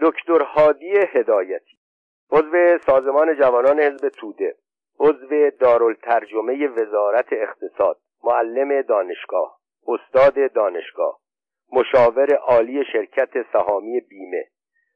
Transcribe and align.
دکتر 0.00 0.42
هادی 0.42 0.98
هدایتی. 1.12 1.76
عضو 2.30 2.78
سازمان 2.78 3.36
جوانان 3.36 3.80
حزب 3.80 4.08
توده. 4.08 4.56
عضو 5.00 5.50
دارالترجمه 5.50 6.68
وزارت 6.68 7.32
اقتصاد. 7.32 7.98
معلم 8.24 8.82
دانشگاه. 8.82 9.58
استاد 9.88 10.52
دانشگاه. 10.52 11.18
مشاور 11.72 12.34
عالی 12.34 12.84
شرکت 12.92 13.52
سهامی 13.52 14.00
بیمه. 14.00 14.44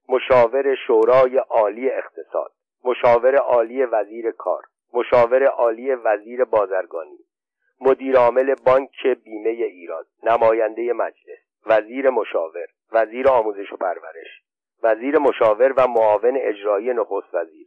مشاور 0.08 0.74
شورای 0.86 1.36
عالی 1.36 1.90
اقتصاد. 1.90 2.52
مشاور 2.84 3.36
عالی 3.36 3.84
وزیر 3.84 4.30
کار. 4.30 4.62
مشاور 4.94 5.44
عالی 5.44 5.94
وزیر 5.94 6.44
بازرگانی. 6.44 7.18
مدیرعامل 7.80 8.54
بانک 8.66 9.06
بیمه 9.24 9.50
ایران. 9.50 10.04
نماینده 10.22 10.92
مجلس. 10.92 11.38
وزیر 11.66 12.10
مشاور. 12.10 12.66
وزیر 12.92 13.28
آموزش 13.28 13.72
و 13.72 13.76
پرورش. 13.76 14.49
وزیر 14.82 15.18
مشاور 15.18 15.72
و 15.76 15.86
معاون 15.86 16.36
اجرایی 16.36 16.92
نخست 16.94 17.34
وزیر 17.34 17.66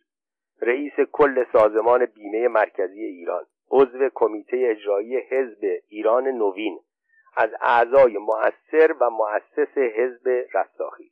رئیس 0.62 0.94
کل 1.12 1.46
سازمان 1.54 2.06
بیمه 2.06 2.48
مرکزی 2.48 3.04
ایران 3.04 3.46
عضو 3.72 4.10
کمیته 4.14 4.58
اجرایی 4.70 5.18
حزب 5.18 5.80
ایران 5.88 6.28
نوین 6.28 6.80
از 7.38 7.50
اعضای 7.62 8.18
مؤثر 8.18 8.94
و 9.00 9.10
مؤسس 9.10 9.78
حزب 9.78 10.30
رستاخی 10.54 11.12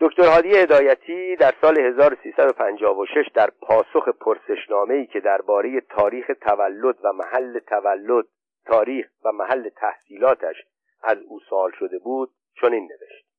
دکتر 0.00 0.22
هادی 0.22 0.56
هدایتی 0.56 1.36
در 1.36 1.54
سال 1.60 1.78
1356 1.80 3.30
در 3.34 3.50
پاسخ 3.60 4.08
ای 4.90 5.06
که 5.06 5.20
درباره 5.20 5.80
تاریخ 5.80 6.26
تولد 6.40 6.96
و 7.04 7.12
محل 7.12 7.58
تولد 7.58 8.24
تاریخ 8.66 9.06
و 9.24 9.32
محل 9.32 9.68
تحصیلاتش 9.68 10.56
از 11.02 11.18
او 11.18 11.40
سوال 11.40 11.70
شده 11.78 11.98
بود 11.98 12.30
چنین 12.60 12.82
نوشت. 12.82 13.29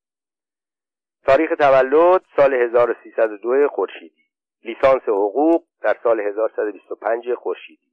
تاریخ 1.32 1.50
تولد 1.58 2.22
سال 2.36 2.54
1302 2.54 3.68
خورشیدی. 3.68 4.22
لیسانس 4.64 5.02
حقوق 5.02 5.64
در 5.82 5.96
سال 6.02 6.20
1125 6.20 7.34
خورشیدی. 7.34 7.86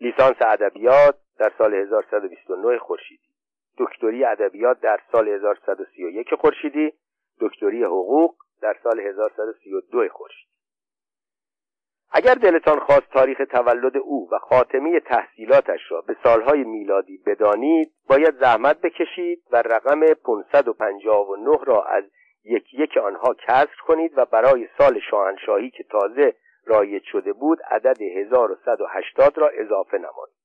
لیسانس 0.00 0.36
ادبیات 0.40 1.14
در 1.38 1.52
سال 1.58 1.74
1129 1.74 2.78
خورشیدی. 2.78 3.28
دکتری 3.78 4.24
ادبیات 4.24 4.80
در 4.80 5.00
سال 5.12 5.28
1131 5.28 6.34
خورشیدی. 6.34 6.92
دکتری 7.40 7.84
حقوق 7.84 8.34
در 8.62 8.76
سال 8.82 9.00
1132 9.00 10.08
خورشیدی. 10.08 10.52
اگر 12.12 12.34
دلتان 12.34 12.78
خواست 12.78 13.10
تاریخ 13.12 13.38
تولد 13.50 13.96
او 13.96 14.28
و 14.32 14.38
خاتمه 14.38 15.00
تحصیلاتش 15.00 15.80
را 15.90 16.00
به 16.00 16.16
سالهای 16.24 16.64
میلادی 16.64 17.18
بدانید 17.26 17.92
باید 18.08 18.40
زحمت 18.40 18.80
بکشید 18.80 19.42
و 19.52 19.56
رقم 19.56 20.00
559 20.14 21.58
را 21.64 21.84
از 21.84 22.04
یکی 22.44 22.82
یک 22.82 22.96
آنها 22.96 23.34
کسر 23.34 23.76
کنید 23.86 24.12
و 24.16 24.24
برای 24.24 24.68
سال 24.78 25.00
شاهنشاهی 25.10 25.70
که 25.70 25.84
تازه 25.84 26.34
رایج 26.66 27.02
شده 27.04 27.32
بود 27.32 27.58
عدد 27.70 28.02
1180 28.02 29.38
را 29.38 29.48
اضافه 29.48 29.98
نمایید. 29.98 30.42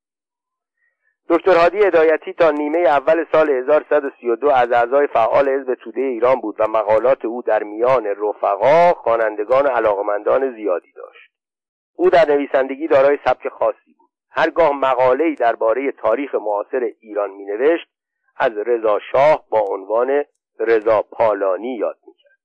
دکتر 1.29 1.57
هادی 1.57 1.77
هدایتی 1.77 2.33
تا 2.33 2.51
نیمه 2.51 2.79
اول 2.79 3.25
سال 3.31 3.49
1132 3.49 4.49
از 4.49 4.71
اعضای 4.71 5.07
فعال 5.07 5.49
حزب 5.49 5.73
توده 5.73 6.01
ایران 6.01 6.41
بود 6.41 6.55
و 6.59 6.67
مقالات 6.67 7.25
او 7.25 7.41
در 7.41 7.63
میان 7.63 8.05
رفقا 8.05 8.93
خوانندگان 8.93 9.65
و 9.65 9.69
علاقمندان 9.69 10.55
زیادی 10.55 10.91
داشت. 10.95 11.31
او 11.95 12.09
در 12.09 12.29
نویسندگی 12.29 12.87
دارای 12.87 13.17
سبک 13.25 13.47
خاصی 13.47 13.93
بود. 13.99 14.09
هرگاه 14.31 14.71
مقاله‌ای 14.71 15.35
درباره 15.35 15.91
تاریخ 15.91 16.35
معاصر 16.35 16.91
ایران 16.99 17.29
مینوشت 17.29 17.87
از 18.37 18.51
رضا 18.57 18.99
شاه 19.11 19.45
با 19.49 19.59
عنوان 19.59 20.23
رضا 20.59 21.01
پالانی 21.01 21.75
یاد 21.75 21.97
می‌کرد. 22.07 22.37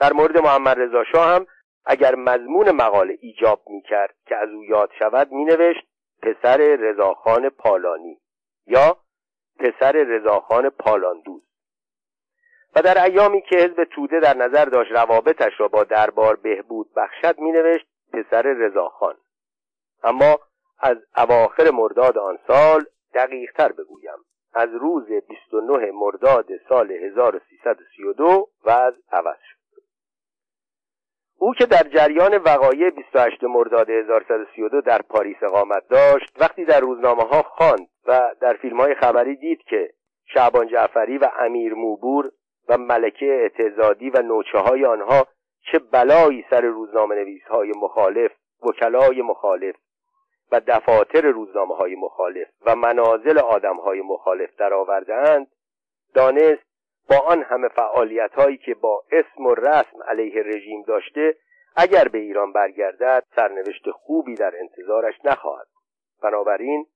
در 0.00 0.12
مورد 0.12 0.38
محمد 0.38 0.78
رضا 0.78 1.04
شاه 1.04 1.34
هم 1.34 1.46
اگر 1.84 2.14
مضمون 2.14 2.70
مقاله 2.70 3.18
ایجاب 3.20 3.62
می‌کرد 3.66 4.14
که 4.26 4.36
از 4.36 4.48
او 4.48 4.64
یاد 4.64 4.90
شود 4.98 5.32
مینوشت 5.32 5.86
پسر 6.22 6.56
رضاخان 6.56 7.48
پالانی 7.48 8.20
یا 8.66 8.96
پسر 9.58 9.92
رضاخان 9.92 10.70
پالاندوز. 10.70 11.42
و 12.76 12.82
در 12.82 13.04
ایامی 13.04 13.42
که 13.42 13.56
حزب 13.56 13.84
توده 13.84 14.20
در 14.20 14.36
نظر 14.36 14.64
داشت 14.64 14.92
روابطش 14.92 15.52
را 15.58 15.68
با 15.68 15.84
دربار 15.84 16.36
بهبود 16.36 16.94
بخشد 16.96 17.40
مینوشت 17.40 17.86
پسر 18.12 18.42
رضاخان 18.42 19.16
اما 20.02 20.38
از 20.78 20.96
اواخر 21.16 21.70
مرداد 21.70 22.18
آن 22.18 22.38
سال 22.46 22.84
دقیقتر 23.14 23.72
بگویم. 23.72 24.24
از 24.52 24.68
روز 24.74 25.06
29 25.28 25.90
مرداد 25.90 26.46
سال 26.68 26.92
1332 26.92 28.48
و 28.64 28.70
از 28.70 28.94
عوض 29.12 29.36
شد. 29.50 29.60
او 31.38 31.54
که 31.54 31.66
در 31.66 31.82
جریان 31.82 32.36
وقایع 32.36 32.90
28 32.90 33.44
مرداد 33.44 33.90
1132 33.90 34.80
در 34.80 35.02
پاریس 35.02 35.42
اقامت 35.42 35.88
داشت 35.88 36.36
وقتی 36.40 36.64
در 36.64 36.80
روزنامه 36.80 37.22
ها 37.22 37.42
خواند 37.42 37.88
و 38.06 38.34
در 38.40 38.52
فیلم 38.52 38.80
های 38.80 38.94
خبری 38.94 39.36
دید 39.36 39.62
که 39.62 39.90
شعبان 40.34 40.68
جعفری 40.68 41.18
و 41.18 41.30
امیر 41.38 41.74
موبور 41.74 42.32
و 42.68 42.78
ملکه 42.78 43.26
اعتزادی 43.26 44.10
و 44.10 44.22
نوچه 44.22 44.58
های 44.58 44.84
آنها 44.84 45.26
چه 45.72 45.78
بلایی 45.78 46.44
سر 46.50 46.60
روزنامه 46.60 47.14
نویس 47.14 47.42
های 47.42 47.72
مخالف 47.82 48.30
وکلای 48.62 49.22
مخالف 49.22 49.76
و 50.52 50.60
دفاتر 50.66 51.20
روزنامه 51.20 51.74
های 51.74 51.94
مخالف 51.94 52.48
و 52.66 52.76
منازل 52.76 53.38
آدم 53.38 53.76
های 53.76 54.00
مخالف 54.00 54.56
درآوردهاند 54.56 55.46
دانست 56.14 56.70
با 57.10 57.18
آن 57.18 57.42
همه 57.42 57.68
فعالیت 57.68 58.34
هایی 58.34 58.56
که 58.56 58.74
با 58.74 59.02
اسم 59.12 59.46
و 59.46 59.54
رسم 59.54 60.02
علیه 60.08 60.42
رژیم 60.42 60.82
داشته 60.82 61.36
اگر 61.76 62.08
به 62.08 62.18
ایران 62.18 62.52
برگردد 62.52 63.24
سرنوشت 63.36 63.90
خوبی 63.90 64.34
در 64.34 64.52
انتظارش 64.60 65.14
نخواهد. 65.24 65.66
بنابراین 66.22 66.86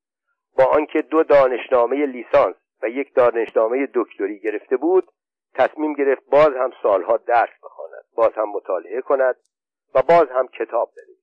با 0.59 0.65
آنکه 0.65 1.03
دو 1.03 1.23
دانشنامه 1.23 2.07
لیسانس 2.07 2.57
و 2.83 2.89
یک 2.89 3.15
دانشنامه 3.15 3.89
دکتری 3.95 4.39
گرفته 4.39 4.77
بود 4.77 5.09
تصمیم 5.55 5.93
گرفت 5.93 6.23
باز 6.31 6.51
هم 6.57 6.71
سالها 6.83 7.17
درس 7.17 7.51
بخواند 7.65 8.05
باز 8.15 8.33
هم 8.37 8.49
مطالعه 8.49 9.01
کند 9.01 9.37
و 9.95 10.03
باز 10.03 10.29
هم 10.29 10.49
کتاب 10.49 10.91
بنویسد. 10.97 11.14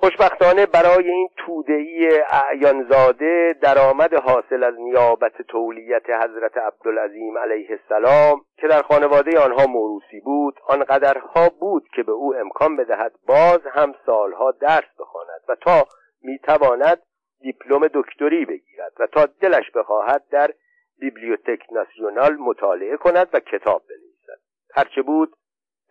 خوشبختانه 0.00 0.66
برای 0.66 1.10
این 1.10 1.28
تودهی 1.36 2.08
اعیانزاده 2.30 3.54
درآمد 3.62 4.14
حاصل 4.14 4.64
از 4.64 4.74
نیابت 4.78 5.42
تولیت 5.42 6.10
حضرت 6.10 6.56
عبدالعظیم 6.56 7.38
علیه 7.38 7.68
السلام 7.70 8.40
که 8.56 8.68
در 8.68 8.82
خانواده 8.82 9.40
آنها 9.40 9.66
موروسی 9.66 10.20
بود 10.20 10.54
آنقدرها 10.68 11.48
بود 11.60 11.88
که 11.94 12.02
به 12.02 12.12
او 12.12 12.34
امکان 12.34 12.76
بدهد 12.76 13.12
باز 13.26 13.60
هم 13.72 13.94
سالها 14.06 14.50
درس 14.50 14.98
بخواند 14.98 15.40
و 15.48 15.54
تا 15.54 15.86
می‌تواند 16.22 17.02
دیپلم 17.40 17.88
دکتری 17.94 18.44
بگیرد 18.44 18.92
و 19.00 19.06
تا 19.06 19.26
دلش 19.40 19.70
بخواهد 19.70 20.24
در 20.30 20.50
بیبلیوتک 20.98 21.62
ناسیونال 21.72 22.34
مطالعه 22.34 22.96
کند 22.96 23.28
و 23.32 23.40
کتاب 23.40 23.82
بنویسد. 23.88 24.42
هرچه 24.74 25.02
بود 25.02 25.36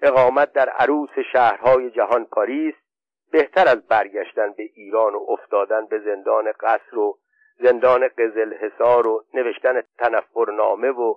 اقامت 0.01 0.53
در 0.53 0.69
عروس 0.69 1.09
شهرهای 1.33 1.91
جهان 1.91 2.25
پاریس 2.25 2.75
بهتر 3.35 3.67
از 3.67 3.87
برگشتن 3.87 4.51
به 4.51 4.63
ایران 4.63 5.15
و 5.15 5.25
افتادن 5.29 5.85
به 5.85 5.99
زندان 5.99 6.51
قصر 6.51 6.97
و 6.97 7.17
زندان 7.59 8.07
قزل 8.07 8.53
حسار 8.53 9.07
و 9.07 9.25
نوشتن 9.33 9.81
تنفرنامه 9.97 10.91
و 10.91 11.15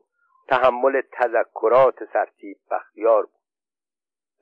تحمل 0.48 1.02
تذکرات 1.12 1.94
سرتیب 2.12 2.56
بختیار 2.70 3.22
بود. 3.22 3.40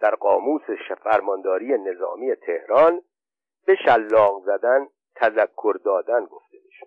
در 0.00 0.14
قاموس 0.14 0.62
فرمانداری 1.04 1.78
نظامی 1.78 2.34
تهران 2.34 3.02
به 3.66 3.76
شلاق 3.84 4.42
زدن 4.44 4.88
تذکر 5.14 5.74
دادن 5.84 6.24
گفته 6.24 6.58
می‌شد. 6.64 6.86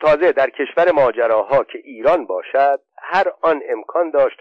تازه 0.00 0.32
در 0.32 0.50
کشور 0.50 0.92
ماجراها 0.92 1.64
که 1.64 1.78
ایران 1.78 2.26
باشد 2.26 2.80
هر 2.98 3.32
آن 3.42 3.62
امکان 3.68 4.10
داشت 4.10 4.40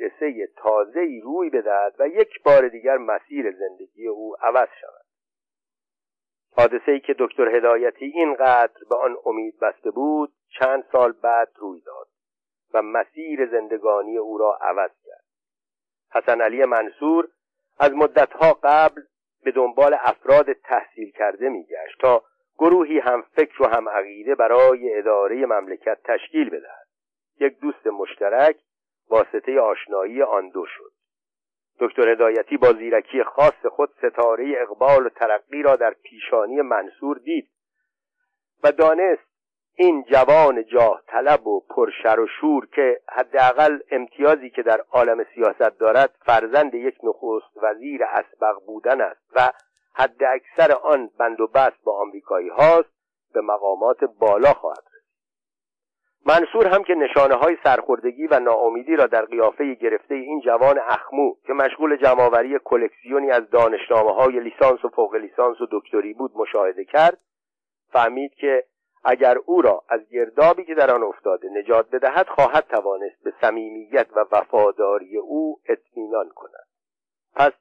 حادثه 0.00 0.48
تازه 0.56 1.00
ای 1.00 1.20
روی 1.20 1.50
بدهد 1.50 1.94
و 1.98 2.08
یک 2.08 2.42
بار 2.42 2.68
دیگر 2.68 2.96
مسیر 2.96 3.50
زندگی 3.50 4.06
او 4.06 4.36
عوض 4.40 4.68
شود. 4.80 5.04
حادثه 6.56 6.92
ای 6.92 7.00
که 7.00 7.14
دکتر 7.18 7.56
هدایتی 7.56 8.04
اینقدر 8.04 8.80
به 8.90 8.96
آن 8.96 9.16
امید 9.26 9.58
بسته 9.60 9.90
بود 9.90 10.32
چند 10.58 10.84
سال 10.92 11.12
بعد 11.12 11.48
روی 11.56 11.80
داد 11.80 12.08
و 12.74 12.82
مسیر 12.82 13.46
زندگانی 13.46 14.18
او 14.18 14.38
را 14.38 14.58
عوض 14.60 14.90
کرد. 15.04 15.24
حسن 16.12 16.40
علی 16.40 16.64
منصور 16.64 17.28
از 17.78 17.92
مدتها 17.92 18.58
قبل 18.62 19.02
به 19.44 19.50
دنبال 19.50 19.96
افراد 20.00 20.52
تحصیل 20.52 21.10
کرده 21.10 21.48
میگشت 21.48 22.00
تا 22.00 22.22
گروهی 22.58 22.98
هم 22.98 23.22
فکر 23.22 23.62
و 23.62 23.66
هم 23.66 23.88
عقیده 23.88 24.34
برای 24.34 24.98
اداره 24.98 25.46
مملکت 25.46 25.98
تشکیل 26.04 26.50
بدهد. 26.50 26.86
یک 27.40 27.58
دوست 27.60 27.86
مشترک 27.86 28.56
واسطه 29.10 29.60
آشنایی 29.60 30.22
آن 30.22 30.48
دو 30.48 30.66
شد. 30.66 30.92
دکتر 31.80 32.08
هدایتی 32.08 32.56
با 32.56 32.72
زیرکی 32.72 33.24
خاص 33.24 33.66
خود 33.66 33.90
ستاره 33.98 34.54
اقبال 34.58 35.06
و 35.06 35.08
ترقی 35.08 35.62
را 35.62 35.76
در 35.76 35.94
پیشانی 36.02 36.62
منصور 36.62 37.18
دید 37.18 37.50
و 38.64 38.72
دانست 38.72 39.30
این 39.74 40.02
جوان 40.02 40.64
جاه 40.64 41.02
طلب 41.06 41.46
و 41.46 41.60
پرشر 41.60 42.20
و 42.20 42.26
شور 42.40 42.66
که 42.66 43.00
حداقل 43.08 43.78
امتیازی 43.90 44.50
که 44.50 44.62
در 44.62 44.80
عالم 44.92 45.24
سیاست 45.34 45.78
دارد 45.78 46.14
فرزند 46.26 46.74
یک 46.74 46.98
نخست 47.02 47.56
وزیر 47.62 48.04
اسبق 48.04 48.66
بودن 48.66 49.00
است 49.00 49.22
و 49.36 49.52
حد 49.94 50.24
اکثر 50.24 50.72
آن 50.72 51.10
بند 51.18 51.40
و 51.40 51.46
بست 51.46 51.84
با 51.84 52.00
آمریکایی 52.00 52.48
هاست 52.48 52.90
به 53.34 53.40
مقامات 53.40 54.04
بالا 54.04 54.52
خواهد 54.52 54.89
منصور 56.26 56.66
هم 56.66 56.82
که 56.82 56.94
نشانه 56.94 57.34
های 57.34 57.56
سرخوردگی 57.64 58.26
و 58.26 58.40
ناامیدی 58.40 58.96
را 58.96 59.06
در 59.06 59.24
قیافه 59.24 59.74
گرفته 59.74 60.14
این 60.14 60.40
جوان 60.40 60.78
اخمو 60.78 61.34
که 61.46 61.52
مشغول 61.52 61.96
جمعآوری 61.96 62.58
کلکسیونی 62.64 63.30
از 63.30 63.50
دانشنامه 63.50 64.12
های 64.12 64.40
لیسانس 64.40 64.84
و 64.84 64.88
فوق 64.88 65.14
لیسانس 65.14 65.60
و 65.60 65.66
دکتری 65.70 66.14
بود 66.14 66.32
مشاهده 66.36 66.84
کرد 66.84 67.18
فهمید 67.92 68.34
که 68.34 68.64
اگر 69.04 69.38
او 69.46 69.62
را 69.62 69.84
از 69.88 70.00
گردابی 70.08 70.64
که 70.64 70.74
در 70.74 70.94
آن 70.94 71.02
افتاده 71.02 71.48
نجات 71.48 71.90
بدهد 71.90 72.28
خواهد 72.28 72.64
توانست 72.70 73.22
به 73.24 73.32
صمیمیت 73.40 74.06
و 74.16 74.24
وفاداری 74.32 75.16
او 75.16 75.60
اطمینان 75.68 76.28
کند. 76.28 76.66
پس 77.34 77.52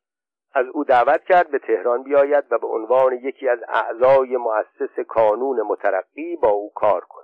از 0.54 0.66
او 0.74 0.84
دعوت 0.84 1.24
کرد 1.24 1.52
به 1.52 1.60
تهران 1.60 2.04
بیاید 2.04 2.44
و 2.52 2.58
به 2.58 2.68
عنوان 2.68 3.14
یکی 3.14 3.50
از 3.50 3.60
اعضای 3.68 4.38
مؤسس 4.38 5.00
کانون 5.08 5.62
مترقی 5.62 6.36
با 6.36 6.50
او 6.50 6.72
کار 6.76 7.02
کند. 7.02 7.19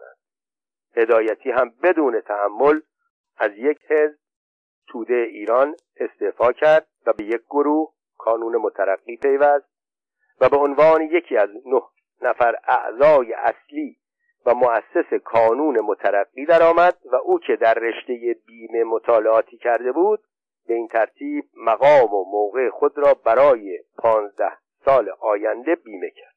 هدایتی 0.96 1.52
هم 1.52 1.74
بدون 1.84 2.22
تحمل 2.22 2.82
از 3.38 3.52
یک 3.58 3.78
حزب 3.90 4.18
توده 4.88 5.14
ایران 5.14 5.76
استعفا 5.98 6.52
کرد 6.52 6.88
و 7.06 7.14
به 7.14 7.24
یک 7.24 7.42
گروه 7.50 7.94
کانون 8.18 8.58
مترقی 8.58 9.18
پیوست 9.18 9.66
و 10.42 10.50
به 10.50 10.58
عنوان 10.58 11.02
یکی 11.02 11.38
از 11.38 11.50
نه 11.66 11.82
نفر 12.22 12.56
اعضای 12.68 13.34
اصلی 13.34 13.98
و 14.46 14.54
مؤسس 14.54 15.14
کانون 15.24 15.80
مترقی 15.80 16.46
درآمد 16.46 16.98
و 17.12 17.16
او 17.16 17.40
که 17.40 17.56
در 17.56 17.74
رشته 17.74 18.36
بیمه 18.48 18.84
مطالعاتی 18.84 19.58
کرده 19.58 19.92
بود 19.92 20.20
به 20.68 20.74
این 20.74 20.88
ترتیب 20.88 21.46
مقام 21.58 22.14
و 22.14 22.26
موقع 22.32 22.70
خود 22.70 22.98
را 22.98 23.14
برای 23.14 23.80
پانزده 23.98 24.58
سال 24.86 25.10
آینده 25.20 25.76
بیمه 25.76 26.10
کرد. 26.10 26.35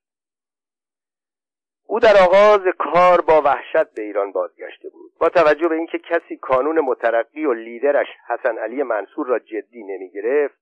او 1.91 2.01
در 2.01 2.15
آغاز 2.27 2.61
کار 2.79 3.21
با 3.21 3.43
وحشت 3.45 3.95
به 3.95 4.03
ایران 4.03 4.33
بازگشته 4.33 4.89
بود. 4.89 5.13
با 5.21 5.29
توجه 5.29 5.69
به 5.69 5.75
اینکه 5.75 5.99
کسی 5.99 6.37
کانون 6.37 6.81
مترقی 6.81 7.45
و 7.45 7.53
لیدرش 7.53 8.07
حسن 8.29 8.59
علی 8.59 8.83
منصور 8.83 9.27
را 9.27 9.39
جدی 9.39 9.83
نمی 9.83 10.11
گرفت 10.11 10.59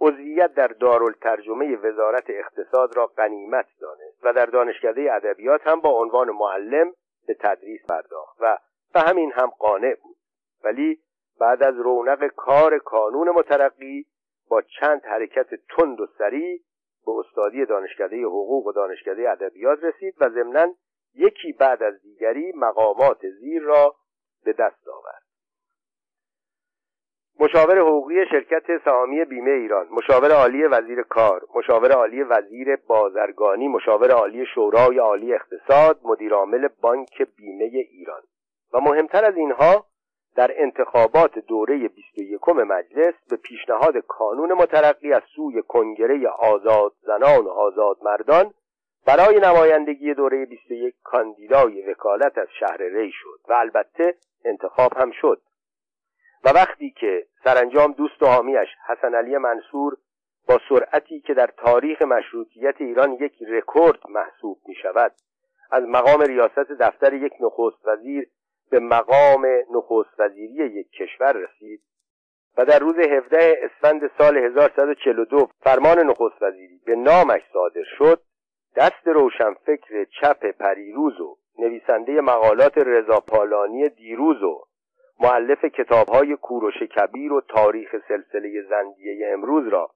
عضویت 0.00 0.54
در 0.54 0.66
دارالترجمه 0.66 1.76
وزارت 1.76 2.24
اقتصاد 2.28 2.96
را 2.96 3.06
غنیمت 3.06 3.66
دانست 3.80 4.18
و 4.22 4.32
در 4.32 4.46
دانشکده 4.46 5.14
ادبیات 5.14 5.66
هم 5.66 5.80
با 5.80 5.90
عنوان 5.90 6.30
معلم 6.30 6.92
به 7.26 7.34
تدریس 7.40 7.86
پرداخت 7.86 8.36
و 8.40 8.58
به 8.94 9.00
همین 9.00 9.32
هم 9.32 9.52
قانع 9.58 9.94
بود. 10.02 10.16
ولی 10.64 10.98
بعد 11.40 11.62
از 11.62 11.74
رونق 11.76 12.26
کار 12.26 12.78
کانون 12.78 13.30
مترقی 13.30 14.06
با 14.48 14.62
چند 14.62 15.02
حرکت 15.04 15.48
تند 15.76 16.00
و 16.00 16.06
سریع 16.18 16.60
به 17.08 17.14
استادی 17.18 17.66
دانشکده 17.66 18.22
حقوق 18.22 18.66
و 18.66 18.72
دانشکده 18.72 19.30
ادبیات 19.30 19.78
رسید 19.84 20.14
و 20.20 20.28
ضمنا 20.28 20.74
یکی 21.14 21.52
بعد 21.52 21.82
از 21.82 22.02
دیگری 22.02 22.52
مقامات 22.56 23.18
زیر 23.40 23.62
را 23.62 23.94
به 24.44 24.52
دست 24.52 24.88
آورد. 24.88 25.22
مشاور 27.40 27.78
حقوقی 27.78 28.26
شرکت 28.30 28.84
سهامی 28.84 29.24
بیمه 29.24 29.50
ایران 29.50 29.88
مشاور 29.90 30.32
عالی 30.32 30.64
وزیر 30.64 31.02
کار 31.02 31.46
مشاور 31.54 31.92
عالی 31.92 32.22
وزیر 32.22 32.76
بازرگانی 32.76 33.68
مشاور 33.68 34.10
عالی 34.10 34.46
شورای 34.54 34.98
عالی 34.98 35.34
اقتصاد 35.34 36.00
مدیرعامل 36.04 36.68
بانک 36.82 37.22
بیمه 37.36 37.64
ایران. 37.64 38.22
و 38.72 38.80
مهمتر 38.80 39.24
از 39.24 39.36
اینها 39.36 39.86
در 40.38 40.62
انتخابات 40.62 41.38
دوره 41.38 41.88
21 41.88 42.48
مجلس 42.48 43.14
به 43.30 43.36
پیشنهاد 43.36 43.98
کانون 44.08 44.52
مترقی 44.52 45.12
از 45.12 45.22
سوی 45.36 45.62
کنگره 45.62 46.28
آزاد 46.28 46.92
زنان 47.00 47.44
و 47.44 47.48
آزاد 47.48 47.96
مردان 48.02 48.54
برای 49.06 49.40
نمایندگی 49.40 50.14
دوره 50.14 50.44
21 50.44 50.94
کاندیدای 51.02 51.90
وکالت 51.90 52.38
از 52.38 52.46
شهر 52.60 52.76
ری 52.76 53.12
شد 53.12 53.40
و 53.48 53.52
البته 53.52 54.14
انتخاب 54.44 54.92
هم 54.96 55.10
شد. 55.10 55.42
و 56.44 56.48
وقتی 56.48 56.90
که 56.90 57.26
سرانجام 57.44 57.92
دوست 57.92 58.22
و 58.22 58.26
حامیش 58.26 58.68
حسن 58.88 59.14
علی 59.14 59.38
منصور 59.38 59.96
با 60.48 60.58
سرعتی 60.68 61.20
که 61.20 61.34
در 61.34 61.50
تاریخ 61.56 62.02
مشروطیت 62.02 62.74
ایران 62.80 63.12
یک 63.12 63.42
رکورد 63.48 63.98
محسوب 64.08 64.58
می 64.66 64.74
شود 64.74 65.12
از 65.70 65.84
مقام 65.84 66.20
ریاست 66.20 66.72
دفتر 66.80 67.12
یک 67.12 67.32
نخست 67.40 67.86
وزیر 67.88 68.28
به 68.70 68.80
مقام 68.80 69.46
نخست 69.74 70.20
وزیری 70.20 70.54
یک 70.54 70.90
کشور 70.90 71.32
رسید 71.32 71.82
و 72.58 72.64
در 72.64 72.78
روز 72.78 72.98
17 72.98 73.58
اسفند 73.62 74.10
سال 74.18 74.36
1142 74.36 75.48
فرمان 75.60 75.98
نخست 75.98 76.42
وزیری 76.42 76.80
به 76.86 76.96
نامش 76.96 77.42
صادر 77.52 77.84
شد 77.98 78.20
دست 78.76 79.06
روشنفکر 79.06 80.04
چپ 80.04 80.50
پریروز 80.50 81.20
و 81.20 81.36
نویسنده 81.58 82.20
مقالات 82.20 82.78
رضاپالانی 82.78 83.88
دیروز 83.88 84.42
و 84.42 84.64
معلف 85.20 85.64
کتابهای 85.64 86.36
کوروش 86.36 86.82
کبیر 86.82 87.32
و 87.32 87.40
تاریخ 87.40 87.96
سلسله 88.08 88.62
زندیه 88.70 89.28
امروز 89.32 89.68
را 89.68 89.90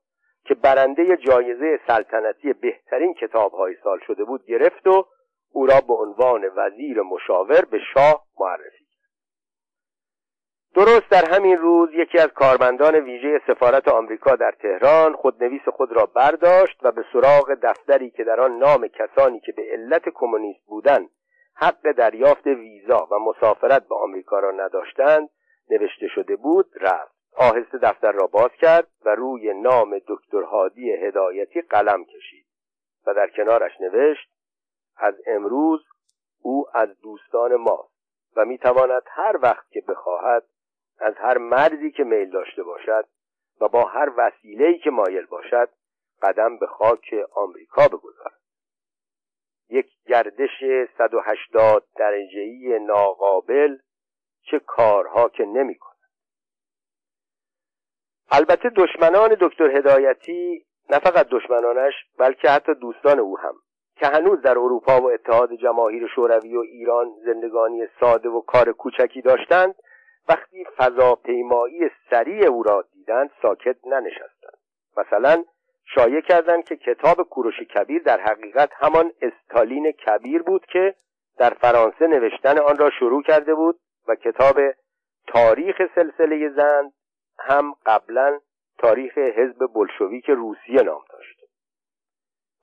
که 0.45 0.55
برنده 0.55 1.17
جایزه 1.17 1.81
سلطنتی 1.87 2.53
بهترین 2.53 3.15
کتابهای 3.15 3.75
سال 3.85 3.99
شده 4.07 4.25
بود 4.25 4.47
گرفت 4.47 4.87
و 4.87 5.07
او 5.53 5.67
را 5.67 5.81
به 5.89 5.95
عنوان 5.95 6.51
وزیر 6.57 7.03
مشاور 7.03 7.65
به 7.65 7.79
شاه 7.95 8.25
معرفی 8.41 8.85
کرد. 8.85 9.11
درست 10.75 11.11
در 11.11 11.35
همین 11.35 11.57
روز 11.57 11.89
یکی 11.93 12.19
از 12.19 12.29
کارمندان 12.29 12.95
ویژه 12.95 13.41
سفارت 13.47 13.89
آمریکا 13.89 14.37
در 14.37 14.53
تهران 14.53 15.17
خودنویس 15.17 15.69
خود 15.69 15.93
را 15.93 16.07
برداشت 16.07 16.79
و 16.83 16.93
به 16.93 17.05
سراغ 17.13 17.55
دفتری 17.63 18.11
که 18.11 18.25
در 18.25 18.41
آن 18.41 18.59
نام 18.59 18.89
کسانی 18.89 19.41
که 19.41 19.53
به 19.53 19.63
علت 19.73 20.09
کمونیست 20.15 20.67
بودند 20.67 21.11
حق 21.55 21.93
دریافت 21.93 22.47
ویزا 22.47 23.09
و 23.11 23.19
مسافرت 23.19 23.89
به 23.89 23.95
آمریکا 23.95 24.39
را 24.39 24.51
نداشتند 24.51 25.29
نوشته 25.71 26.09
شده 26.09 26.37
بود 26.37 26.67
رفت. 26.81 27.23
آهسته 27.37 27.79
دفتر 27.79 28.13
را 28.13 28.27
باز 28.27 28.51
کرد 28.61 28.89
و 29.05 29.15
روی 29.15 29.55
نام 29.55 29.99
دکتر 30.09 30.43
هادی 30.43 30.93
هدایتی 30.93 31.61
قلم 31.61 32.05
کشید 32.05 32.47
و 33.07 33.15
در 33.15 33.29
کنارش 33.29 33.81
نوشت 33.81 34.32
از 34.97 35.15
امروز 35.27 35.85
او 36.43 36.67
از 36.75 36.89
دوستان 37.01 37.57
ماست 37.57 37.93
و 38.37 38.45
می‌تواند 38.45 39.03
هر 39.07 39.39
وقت 39.43 39.71
که 39.71 39.81
بخواهد 39.89 40.45
از 40.99 41.15
هر 41.17 41.39
مردی 41.39 41.91
که 41.91 42.05
میل 42.05 42.31
داشته 42.31 42.63
باشد 42.63 43.09
و 43.61 43.69
با 43.69 43.85
هر 43.85 44.13
وسیله‌ای 44.17 44.79
که 44.79 44.91
مایل 44.91 45.27
باشد 45.27 45.69
قدم 46.23 46.59
به 46.59 46.67
خاک 46.67 47.15
آمریکا 47.35 47.89
بگذارد 47.89 48.41
یک 49.69 49.87
گردش 50.07 50.65
180 50.99 51.87
درجه‌ای 51.97 52.79
ناقابل 52.79 53.79
چه 54.43 54.59
کارها 54.59 55.29
که 55.29 55.45
نمی 55.45 55.75
کند. 55.75 55.93
البته 58.31 58.69
دشمنان 58.69 59.37
دکتر 59.41 59.77
هدایتی 59.77 60.67
نه 60.91 60.99
فقط 60.99 61.29
دشمنانش 61.29 61.95
بلکه 62.19 62.51
حتی 62.51 62.75
دوستان 62.75 63.19
او 63.19 63.39
هم 63.39 63.55
که 64.03 64.09
هنوز 64.09 64.43
در 64.43 64.59
اروپا 64.59 65.01
و 65.01 65.11
اتحاد 65.11 65.55
جماهیر 65.55 66.07
شوروی 66.15 66.57
و 66.57 66.61
ایران 66.61 67.13
زندگانی 67.25 67.87
ساده 68.01 68.29
و 68.29 68.41
کار 68.41 68.73
کوچکی 68.73 69.23
داشتند 69.23 69.75
وقتی 70.29 70.67
فضاپیمایی 70.77 71.91
سریع 72.11 72.47
او 72.47 72.63
را 72.63 72.85
دیدند 72.93 73.31
ساکت 73.43 73.77
ننشستند. 73.87 74.59
مثلا 74.97 75.45
شایع 75.95 76.21
کردند 76.21 76.65
که 76.65 76.77
کتاب 76.77 77.23
کوروش 77.23 77.61
کبیر 77.61 78.03
در 78.03 78.21
حقیقت 78.21 78.71
همان 78.77 79.13
استالین 79.23 79.93
کبیر 79.93 80.43
بود 80.43 80.67
که 80.67 80.95
در 81.39 81.51
فرانسه 81.51 82.07
نوشتن 82.07 82.59
آن 82.59 82.77
را 82.79 82.91
شروع 82.91 83.23
کرده 83.23 83.55
بود 83.55 83.81
و 84.09 84.15
کتاب 84.15 84.57
تاریخ 85.27 85.77
سلسله 85.95 86.49
زند 86.49 86.93
هم 87.39 87.75
قبلا 87.87 88.41
تاریخ 88.79 89.19
حزب 89.19 89.67
بلشویک 89.75 90.31
روسیه 90.31 90.83
نام 90.83 91.03
داشت. 91.11 91.42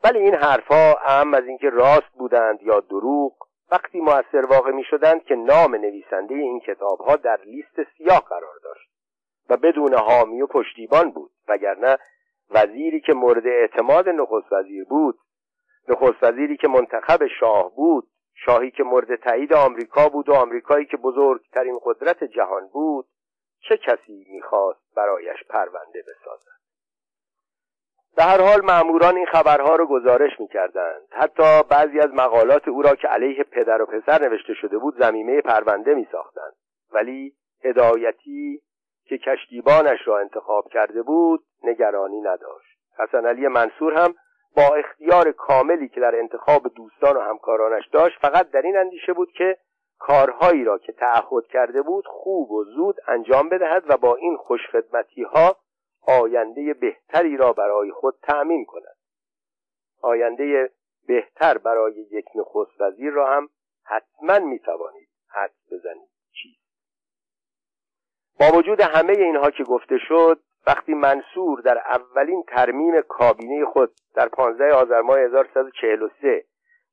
ولی 0.04 0.20
این 0.20 0.36
حرفها 0.36 0.98
اهم 1.06 1.34
از 1.34 1.44
اینکه 1.44 1.70
راست 1.70 2.12
بودند 2.18 2.62
یا 2.62 2.80
دروغ 2.80 3.34
وقتی 3.72 4.02
موثر 4.02 4.46
واقع 4.50 4.72
می 4.72 4.84
شدند 4.84 5.24
که 5.24 5.36
نام 5.36 5.76
نویسنده 5.76 6.36
این 6.36 6.60
کتابها 6.60 7.16
در 7.16 7.40
لیست 7.46 7.84
سیاه 7.98 8.20
قرار 8.30 8.60
داشت 8.64 8.90
و 9.50 9.58
بدون 9.58 9.94
حامی 9.94 10.42
و 10.42 10.48
پشتیبان 10.48 11.12
بود 11.12 11.32
وگرنه 11.48 11.98
وزیری 12.50 13.02
که 13.02 13.14
مورد 13.14 13.48
اعتماد 13.48 14.10
نخست 14.10 14.54
وزیر 14.54 14.84
بود 14.84 15.20
نخست 15.88 16.24
وزیری 16.24 16.58
که 16.58 16.68
منتخب 16.68 17.28
شاه 17.40 17.76
بود 17.76 18.08
شاهی 18.46 18.72
که 18.72 18.84
مورد 18.84 19.16
تایید 19.16 19.54
آمریکا 19.54 20.10
بود 20.10 20.30
و 20.30 20.34
آمریکایی 20.34 20.86
که 20.86 20.98
بزرگترین 20.98 21.80
قدرت 21.84 22.24
جهان 22.24 22.68
بود 22.68 23.06
چه 23.70 23.78
کسی 23.78 24.26
می‌خواست 24.30 24.96
برایش 24.96 25.44
پرونده 25.50 26.02
بسازد؟ 26.02 26.59
به 28.18 28.24
هر 28.24 28.42
حال 28.42 28.62
ماموران 28.62 29.16
این 29.16 29.26
خبرها 29.26 29.76
را 29.76 29.86
گزارش 29.86 30.40
می‌کردند. 30.40 31.02
حتی 31.12 31.64
بعضی 31.70 32.00
از 32.00 32.10
مقالات 32.14 32.68
او 32.68 32.82
را 32.82 32.96
که 32.96 33.08
علیه 33.08 33.44
پدر 33.44 33.82
و 33.82 33.86
پسر 33.86 34.22
نوشته 34.22 34.54
شده 34.54 34.78
بود 34.78 35.00
زمینه 35.00 35.42
پرونده 35.42 35.94
میساختند. 35.94 36.54
ولی 36.92 37.34
هدایتی 37.64 38.62
که 39.06 39.18
کشتیبانش 39.18 40.00
را 40.06 40.20
انتخاب 40.20 40.68
کرده 40.72 41.02
بود 41.02 41.44
نگرانی 41.64 42.22
نداشت. 42.22 42.80
حسن 43.00 43.26
علی 43.26 43.48
منصور 43.48 43.94
هم 43.94 44.16
با 44.56 44.76
اختیار 44.76 45.32
کاملی 45.32 45.90
که 45.90 46.02
در 46.02 46.16
انتخاب 46.16 46.68
دوستان 46.76 47.18
و 47.18 47.20
همکارانش 47.20 47.88
داشت 47.88 48.20
فقط 48.22 48.50
در 48.52 48.62
این 48.62 48.78
اندیشه 48.78 49.14
بود 49.14 49.32
که 49.32 49.58
کارهایی 50.00 50.64
را 50.64 50.78
که 50.78 50.92
تعهد 50.92 51.48
کرده 51.48 51.82
بود 51.82 52.06
خوب 52.08 52.52
و 52.52 52.64
زود 52.64 52.96
انجام 53.08 53.50
بدهد 53.50 53.84
و 53.88 53.98
با 53.98 54.16
این 54.16 54.38
خوشخدمتی 54.38 55.24
ها 55.24 55.56
آینده 56.08 56.74
بهتری 56.74 57.38
را 57.38 57.54
برای 57.54 57.92
خود 57.92 58.16
تأمین 58.24 58.66
کند. 58.66 58.98
آینده 60.02 60.72
بهتر 61.08 61.58
برای 61.58 61.94
یک 62.12 62.26
نخست 62.36 62.82
وزیر 62.82 63.14
را 63.14 63.28
هم 63.28 63.50
حتما 63.84 64.40
می 64.40 64.60
توانید 64.60 65.10
حد 65.28 65.54
بزنید. 65.72 66.10
چیست؟ 66.32 66.70
با 68.40 68.58
وجود 68.58 68.82
همه 68.82 69.14
اینها 69.14 69.52
که 69.52 69.64
گفته 69.64 69.98
شد 70.08 70.40
وقتی 70.68 70.94
منصور 70.94 71.62
در 71.62 71.78
اولین 71.78 72.44
ترمیم 72.48 73.02
کابینه 73.02 73.66
خود 73.66 73.92
در 74.16 74.28
15 74.28 74.74
آذر 74.74 75.02
ماه 75.02 75.20
1343 75.20 76.46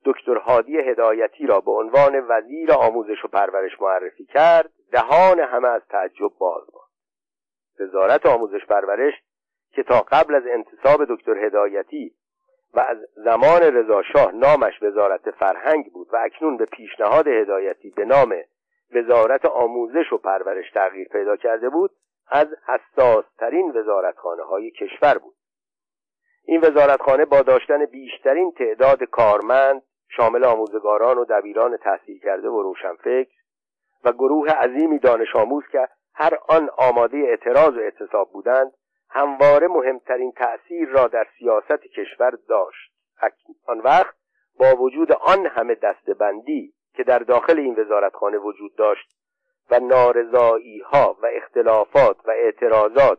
دکتر 0.04 0.36
هادی 0.36 0.78
هدایتی 0.78 1.46
را 1.46 1.60
به 1.60 1.70
عنوان 1.70 2.26
وزیر 2.28 2.72
آموزش 2.72 3.24
و 3.24 3.28
پرورش 3.28 3.80
معرفی 3.80 4.24
کرد 4.24 4.70
دهان 4.92 5.40
همه 5.40 5.68
از 5.68 5.82
تعجب 5.88 6.30
باز 6.38 6.62
ماند. 6.74 6.85
وزارت 7.80 8.26
آموزش 8.26 8.64
پرورش 8.66 9.14
که 9.72 9.82
تا 9.82 10.00
قبل 10.00 10.34
از 10.34 10.42
انتصاب 10.46 11.04
دکتر 11.08 11.46
هدایتی 11.46 12.14
و 12.74 12.80
از 12.80 12.98
زمان 13.14 13.62
رضاشاه 13.62 14.32
نامش 14.32 14.82
وزارت 14.82 15.30
فرهنگ 15.30 15.92
بود 15.92 16.08
و 16.12 16.16
اکنون 16.16 16.56
به 16.56 16.64
پیشنهاد 16.64 17.28
هدایتی 17.28 17.90
به 17.90 18.04
نام 18.04 18.34
وزارت 18.94 19.44
آموزش 19.44 20.12
و 20.12 20.18
پرورش 20.18 20.70
تغییر 20.74 21.08
پیدا 21.08 21.36
کرده 21.36 21.68
بود 21.68 21.90
از 22.28 22.46
حساسترین 22.66 23.70
وزارتخانه 23.70 24.42
های 24.42 24.70
کشور 24.70 25.18
بود. 25.18 25.34
این 26.44 26.60
وزارتخانه 26.60 27.24
با 27.24 27.42
داشتن 27.42 27.84
بیشترین 27.84 28.52
تعداد 28.52 29.04
کارمند 29.04 29.82
شامل 30.08 30.44
آموزگاران 30.44 31.18
و 31.18 31.24
دبیران 31.24 31.76
تحصیل 31.76 32.18
کرده 32.18 32.48
و 32.48 32.62
روشنفکر 32.62 33.36
و 34.04 34.12
گروه 34.12 34.50
عظیمی 34.50 34.98
دانش 34.98 35.36
آموز 35.36 35.64
که 35.72 35.88
هر 36.18 36.38
آن 36.48 36.70
آماده 36.78 37.16
اعتراض 37.16 37.76
و 37.76 37.80
اعتصاب 37.80 38.32
بودند 38.32 38.72
همواره 39.10 39.68
مهمترین 39.68 40.32
تأثیر 40.32 40.88
را 40.88 41.06
در 41.06 41.26
سیاست 41.38 41.82
کشور 41.96 42.30
داشت. 42.48 42.92
آن 43.66 43.80
وقت 43.80 44.14
با 44.58 44.76
وجود 44.76 45.12
آن 45.12 45.46
همه 45.46 45.74
دستبندی 45.74 46.72
که 46.94 47.02
در 47.02 47.18
داخل 47.18 47.58
این 47.58 47.74
وزارتخانه 47.80 48.38
وجود 48.38 48.76
داشت 48.76 49.16
و 49.70 49.80
نارضایی 49.80 50.78
ها 50.78 51.16
و 51.22 51.26
اختلافات 51.26 52.16
و 52.24 52.30
اعتراضات 52.30 53.18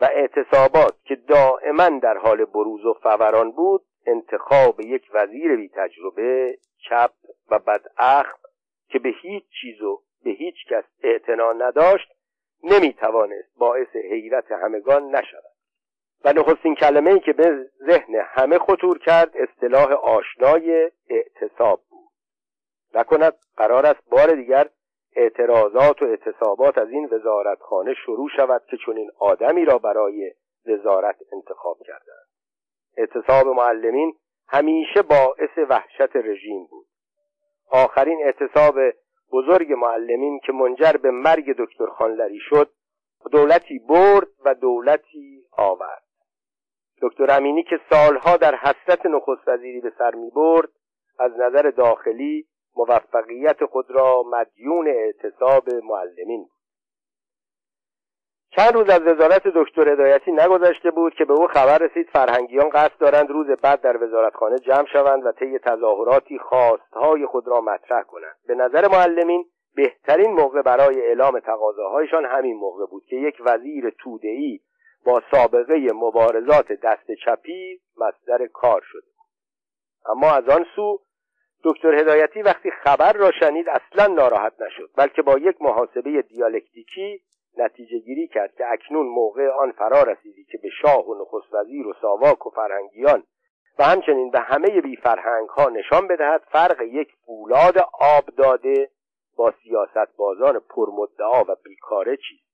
و 0.00 0.04
اعتصابات 0.04 0.94
که 1.04 1.14
دائما 1.14 1.88
در 1.88 2.16
حال 2.16 2.44
بروز 2.44 2.84
و 2.84 2.94
فوران 3.02 3.50
بود 3.50 3.82
انتخاب 4.06 4.80
یک 4.80 5.10
وزیر 5.14 5.56
بی 5.56 5.68
تجربه 5.68 6.58
چپ 6.78 7.10
و 7.50 7.58
بدعخم 7.58 8.38
که 8.88 8.98
به 8.98 9.08
هیچ 9.22 9.44
چیز 9.60 9.82
و 9.82 10.02
به 10.24 10.30
هیچ 10.30 10.56
کس 10.68 10.84
اعتنا 11.02 11.52
نداشت 11.52 12.15
نمی 12.62 12.92
توانست 12.92 13.58
باعث 13.58 13.96
حیرت 13.96 14.52
همگان 14.52 15.16
نشود. 15.16 15.56
و 16.24 16.32
نخستین 16.32 16.74
کلمه 16.74 17.10
ای 17.10 17.20
که 17.20 17.32
به 17.32 17.70
ذهن 17.86 18.14
همه 18.14 18.58
خطور 18.58 18.98
کرد 18.98 19.36
اصطلاح 19.36 19.92
آشنای 19.92 20.90
اعتصاب 21.10 21.80
بود. 21.90 22.10
نکند 22.94 23.34
قرار 23.56 23.86
است 23.86 24.10
بار 24.10 24.34
دیگر 24.34 24.68
اعتراضات 25.16 26.02
و 26.02 26.04
اعتصابات 26.04 26.78
از 26.78 26.88
این 26.90 27.08
وزارتخانه 27.12 27.94
شروع 27.94 28.28
شود 28.36 28.62
که 28.70 28.76
چنین 28.86 29.10
آدمی 29.18 29.64
را 29.64 29.78
برای 29.78 30.32
وزارت 30.66 31.16
انتخاب 31.32 31.78
کردند. 31.86 32.26
اعتصاب 32.96 33.46
معلمین 33.46 34.14
همیشه 34.48 35.02
باعث 35.02 35.58
وحشت 35.70 36.16
رژیم 36.16 36.66
بود. 36.70 36.86
آخرین 37.70 38.18
اعتصاب 38.24 38.74
بزرگ 39.32 39.72
معلمین 39.72 40.40
که 40.44 40.52
منجر 40.52 40.92
به 40.92 41.10
مرگ 41.10 41.56
دکتر 41.58 41.86
خانلری 41.86 42.38
شد 42.40 42.70
دولتی 43.32 43.78
برد 43.78 44.28
و 44.44 44.54
دولتی 44.54 45.44
آورد. 45.52 46.02
دکتر 47.02 47.36
امینی 47.36 47.62
که 47.62 47.80
سالها 47.90 48.36
در 48.36 48.54
حسرت 48.54 49.06
نخست 49.06 49.48
وزیری 49.48 49.80
به 49.80 49.92
سر 49.98 50.14
می 50.14 50.30
برد 50.30 50.68
از 51.18 51.32
نظر 51.38 51.70
داخلی 51.70 52.46
موفقیت 52.76 53.64
خود 53.64 53.90
را 53.90 54.22
مدیون 54.22 54.88
اعتصاب 54.88 55.70
معلمین 55.70 56.48
چند 58.56 58.74
روز 58.74 58.88
از 58.88 59.00
وزارت 59.00 59.42
دکتر 59.48 59.88
هدایتی 59.92 60.32
نگذشته 60.32 60.90
بود 60.90 61.14
که 61.14 61.24
به 61.24 61.32
او 61.32 61.46
خبر 61.46 61.78
رسید 61.78 62.08
فرهنگیان 62.12 62.68
قصد 62.68 62.98
دارند 62.98 63.30
روز 63.30 63.46
بعد 63.62 63.80
در 63.80 64.04
وزارتخانه 64.04 64.58
جمع 64.58 64.86
شوند 64.92 65.26
و 65.26 65.32
طی 65.32 65.58
تظاهراتی 65.58 66.38
خواستهای 66.38 67.26
خود 67.26 67.48
را 67.48 67.60
مطرح 67.60 68.02
کنند. 68.02 68.36
به 68.48 68.54
نظر 68.54 68.88
معلمین 68.88 69.44
بهترین 69.74 70.30
موقع 70.30 70.62
برای 70.62 71.00
اعلام 71.00 71.40
تقاضاهایشان 71.40 72.24
همین 72.24 72.56
موقع 72.56 72.86
بود 72.86 73.04
که 73.06 73.16
یک 73.16 73.34
وزیر 73.40 73.90
توده‌ای 73.90 74.60
با 75.06 75.22
سابقه 75.30 75.88
مبارزات 75.94 76.72
دست 76.72 77.06
چپی 77.24 77.80
مصدر 77.96 78.46
کار 78.46 78.82
شده 78.84 79.08
اما 80.06 80.30
از 80.30 80.48
آن 80.48 80.66
سو 80.76 80.98
دکتر 81.64 81.94
هدایتی 81.94 82.42
وقتی 82.42 82.70
خبر 82.70 83.12
را 83.12 83.30
شنید 83.40 83.66
اصلا 83.68 84.14
ناراحت 84.14 84.52
نشد 84.60 84.90
بلکه 84.96 85.22
با 85.22 85.38
یک 85.38 85.56
محاسبه 85.62 86.22
دیالکتیکی 86.22 87.22
نتیجه 87.58 87.98
گیری 87.98 88.28
کرد 88.28 88.54
که 88.54 88.64
اکنون 88.72 89.06
موقع 89.06 89.48
آن 89.48 89.72
فرا 89.72 90.02
رسیدی 90.02 90.44
که 90.44 90.58
به 90.58 90.68
شاه 90.82 91.08
و 91.08 91.22
نخست 91.22 91.54
وزیر 91.54 91.86
و 91.86 91.92
ساواک 92.02 92.46
و 92.46 92.50
فرهنگیان 92.50 93.22
و 93.78 93.84
همچنین 93.84 94.30
به 94.30 94.40
همه 94.40 94.80
بی 94.80 94.96
فرهنگ 94.96 95.48
ها 95.48 95.68
نشان 95.68 96.08
بدهد 96.08 96.42
فرق 96.52 96.80
یک 96.80 97.08
فولاد 97.26 97.78
آب 98.00 98.24
داده 98.38 98.90
با 99.36 99.52
سیاست 99.62 100.16
بازان 100.16 100.60
پرمدعا 100.70 101.44
و 101.48 101.56
بیکاره 101.64 102.16
چیست. 102.16 102.46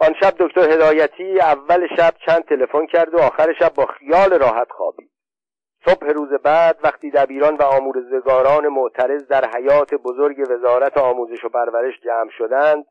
آن 0.00 0.14
شب 0.20 0.34
دکتر 0.38 0.70
هدایتی 0.70 1.40
اول 1.40 1.86
شب 1.96 2.14
چند 2.26 2.44
تلفن 2.44 2.86
کرد 2.86 3.14
و 3.14 3.18
آخر 3.18 3.52
شب 3.58 3.74
با 3.74 3.86
خیال 3.86 4.38
راحت 4.38 4.70
خوابید. 4.70 5.10
صبح 5.86 6.06
روز 6.06 6.28
بعد 6.42 6.78
وقتی 6.82 7.10
دبیران 7.10 7.56
و 7.56 7.62
آموزگاران 7.62 8.68
معترض 8.68 9.26
در 9.26 9.50
حیات 9.56 9.94
بزرگ 9.94 10.50
وزارت 10.50 10.98
آموزش 10.98 11.44
و 11.44 11.48
پرورش 11.48 12.00
جمع 12.04 12.30
شدند 12.30 12.84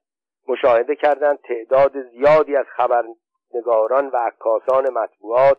مشاهده 0.47 0.95
کردند 0.95 1.39
تعداد 1.39 1.91
زیادی 2.11 2.55
از 2.55 2.65
خبرنگاران 2.65 4.07
و 4.07 4.17
عکاسان 4.17 4.89
مطبوعات 4.89 5.57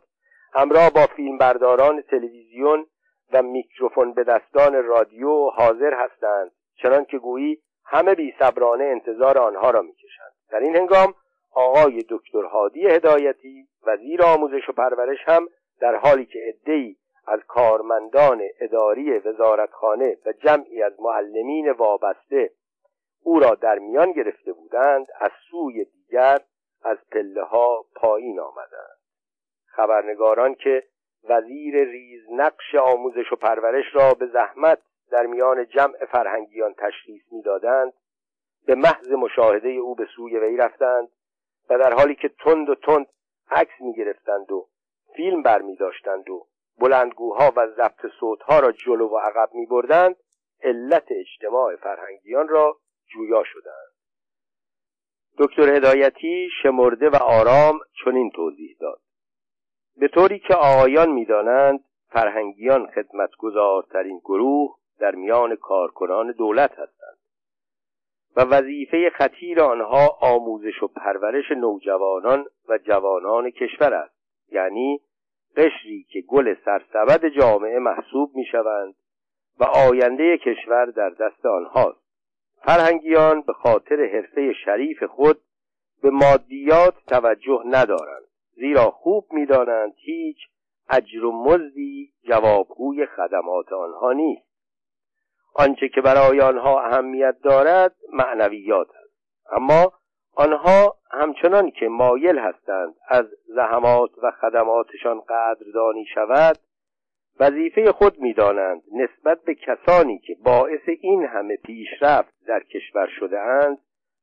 همراه 0.53 0.91
با 0.91 1.07
فیلمبرداران 1.17 2.03
تلویزیون 2.03 2.87
و 3.33 3.43
میکروفون 3.43 4.13
به 4.13 4.25
دستان 4.25 4.85
رادیو 4.85 5.51
حاضر 5.51 5.95
هستند 5.95 6.51
چنانکه 6.83 7.19
گویی 7.19 7.59
همه 7.85 8.15
بی 8.15 8.35
صبرانه 8.39 8.85
انتظار 8.85 9.39
آنها 9.39 9.71
را 9.71 9.83
می‌کشند. 9.83 10.33
در 10.51 10.59
این 10.59 10.77
هنگام 10.77 11.15
آقای 11.55 12.05
دکتر 12.09 12.43
هادی 12.43 12.87
هدایتی 12.87 13.69
وزیر 13.87 14.23
آموزش 14.23 14.69
و 14.69 14.73
پرورش 14.73 15.19
هم 15.27 15.49
در 15.81 15.95
حالی 15.95 16.27
که 16.27 16.39
عدهای 16.49 16.97
از 17.27 17.41
کارمندان 17.49 18.43
اداری 18.61 19.19
وزارتخانه 19.19 20.19
و 20.27 20.33
جمعی 20.33 20.83
از 20.83 21.01
معلمین 21.01 21.71
وابسته 21.71 22.51
او 23.23 23.41
را 23.41 23.55
در 23.55 23.79
میان 23.79 24.13
گرفته 24.13 24.53
بودند 24.53 25.07
از 25.21 25.31
سوی 25.51 25.85
دیگر 25.85 26.39
از 26.83 26.99
پله 27.13 27.43
ها 27.43 27.85
پایین 27.95 28.41
آمدند. 28.41 28.99
خبرنگاران 29.67 30.55
که 30.55 30.83
وزیر 31.29 31.85
ریز 31.85 32.23
نقش 32.31 32.75
آموزش 32.75 33.33
و 33.33 33.37
پرورش 33.37 33.85
را 33.95 34.15
به 34.15 34.27
زحمت 34.27 34.79
در 35.11 35.27
میان 35.27 35.67
جمع 35.67 36.05
فرهنگیان 36.05 36.75
تشخیص 36.75 37.23
می‌دادند 37.33 37.93
به 38.67 38.75
محض 38.75 39.13
مشاهده 39.13 39.69
او 39.69 39.95
به 39.95 40.07
سوی 40.17 40.39
وی 40.39 40.57
رفتند 40.57 41.09
و 41.71 41.79
در 41.79 41.93
حالی 41.93 42.15
که 42.15 42.29
تند 42.29 42.69
و 42.69 42.75
تند 42.75 43.07
عکس 43.51 43.81
می 43.81 43.95
گرفتند 43.95 44.53
و 44.53 44.69
فیلم 45.17 45.43
بر 45.43 45.63
می 45.63 45.77
داشتند 45.77 46.31
و 46.31 46.47
بلندگوها 46.81 47.53
و 47.57 47.67
ضبط 47.67 48.07
صوتها 48.21 48.61
را 48.61 48.73
جلو 48.73 49.09
و 49.09 49.19
عقب 49.19 49.55
می 49.55 49.67
بردند 49.67 50.17
علت 50.63 51.07
اجتماع 51.11 51.77
فرهنگیان 51.77 52.49
را 52.49 52.77
جویا 53.07 53.43
شدند. 53.45 53.93
دکتر 55.39 55.77
هدایتی 55.77 56.49
شمرده 56.63 57.11
و 57.11 57.17
آرام 57.17 57.81
چنین 58.05 58.31
توضیح 58.31 58.77
داد. 58.81 59.01
به 59.97 60.09
طوری 60.09 60.39
که 60.39 60.55
آقایان 60.55 61.11
می‌دانند 61.11 61.85
فرهنگیان 62.09 62.87
خدمتگزارترین 62.87 64.19
گروه 64.19 64.77
در 64.99 65.15
میان 65.15 65.57
کارکنان 65.57 66.33
دولت 66.33 66.71
هستند 66.71 67.19
و 68.37 68.41
وظیفه 68.41 69.11
خطیر 69.11 69.61
آنها 69.61 70.19
آموزش 70.21 70.83
و 70.83 70.89
پرورش 70.89 71.51
نوجوانان 71.51 72.47
و 72.69 72.79
جوانان 72.79 73.51
کشور 73.51 73.95
است 73.95 74.15
یعنی 74.49 75.01
قشری 75.57 76.07
که 76.09 76.21
گل 76.21 76.55
سرسبد 76.65 77.27
جامعه 77.29 77.79
محسوب 77.79 78.37
می 78.37 78.45
شوند 78.45 78.95
و 79.61 79.65
آینده 79.65 80.39
کشور 80.39 80.85
در 80.87 81.11
دست 81.11 81.47
آنهاست. 81.47 82.07
فرهنگیان 82.63 83.41
به 83.41 83.53
خاطر 83.53 83.97
حرفه 84.13 84.53
شریف 84.65 85.03
خود 85.03 85.41
به 86.03 86.11
مادیات 86.11 86.95
توجه 87.07 87.63
ندارند 87.67 88.25
زیرا 88.55 88.91
خوب 88.91 89.27
می‌دانند 89.33 89.93
هیچ 89.97 90.37
اجر 90.91 91.25
و 91.25 91.33
مزدی 91.33 92.13
جوابگوی 92.29 93.07
خدمات 93.07 93.73
آنها 93.73 94.13
نیست. 94.13 94.47
آنچه 95.55 95.89
که 95.89 96.01
برای 96.01 96.41
آنها 96.41 96.81
اهمیت 96.81 97.37
دارد 97.43 97.97
معنویات 98.13 98.89
است. 98.89 99.17
اما 99.53 99.93
آنها 100.37 100.97
همچنان 101.11 101.71
که 101.71 101.89
مایل 101.89 102.39
هستند 102.39 102.95
از 103.09 103.25
زحمات 103.47 104.11
و 104.23 104.31
خدماتشان 104.31 105.21
قدردانی 105.21 106.07
شود 106.15 106.57
وظیفه 107.41 107.93
خود 107.93 108.19
می‌دانند 108.19 108.83
نسبت 108.93 109.43
به 109.43 109.55
کسانی 109.55 110.19
که 110.19 110.37
باعث 110.45 110.89
این 111.01 111.25
همه 111.25 111.57
پیشرفت 111.57 112.35
در 112.47 112.61
کشور 112.61 113.07
شده 113.21 113.41
اند 113.41 113.79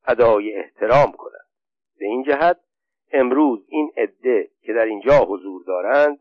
ادای 0.08 0.56
احترام 0.56 1.12
کنند. 1.12 1.48
به 2.00 2.06
این 2.06 2.24
جهت 2.24 2.60
امروز 3.12 3.66
این 3.70 3.92
عده 3.98 4.50
که 4.62 4.74
در 4.74 4.86
اینجا 4.86 5.18
حضور 5.20 5.64
دارند 5.64 6.20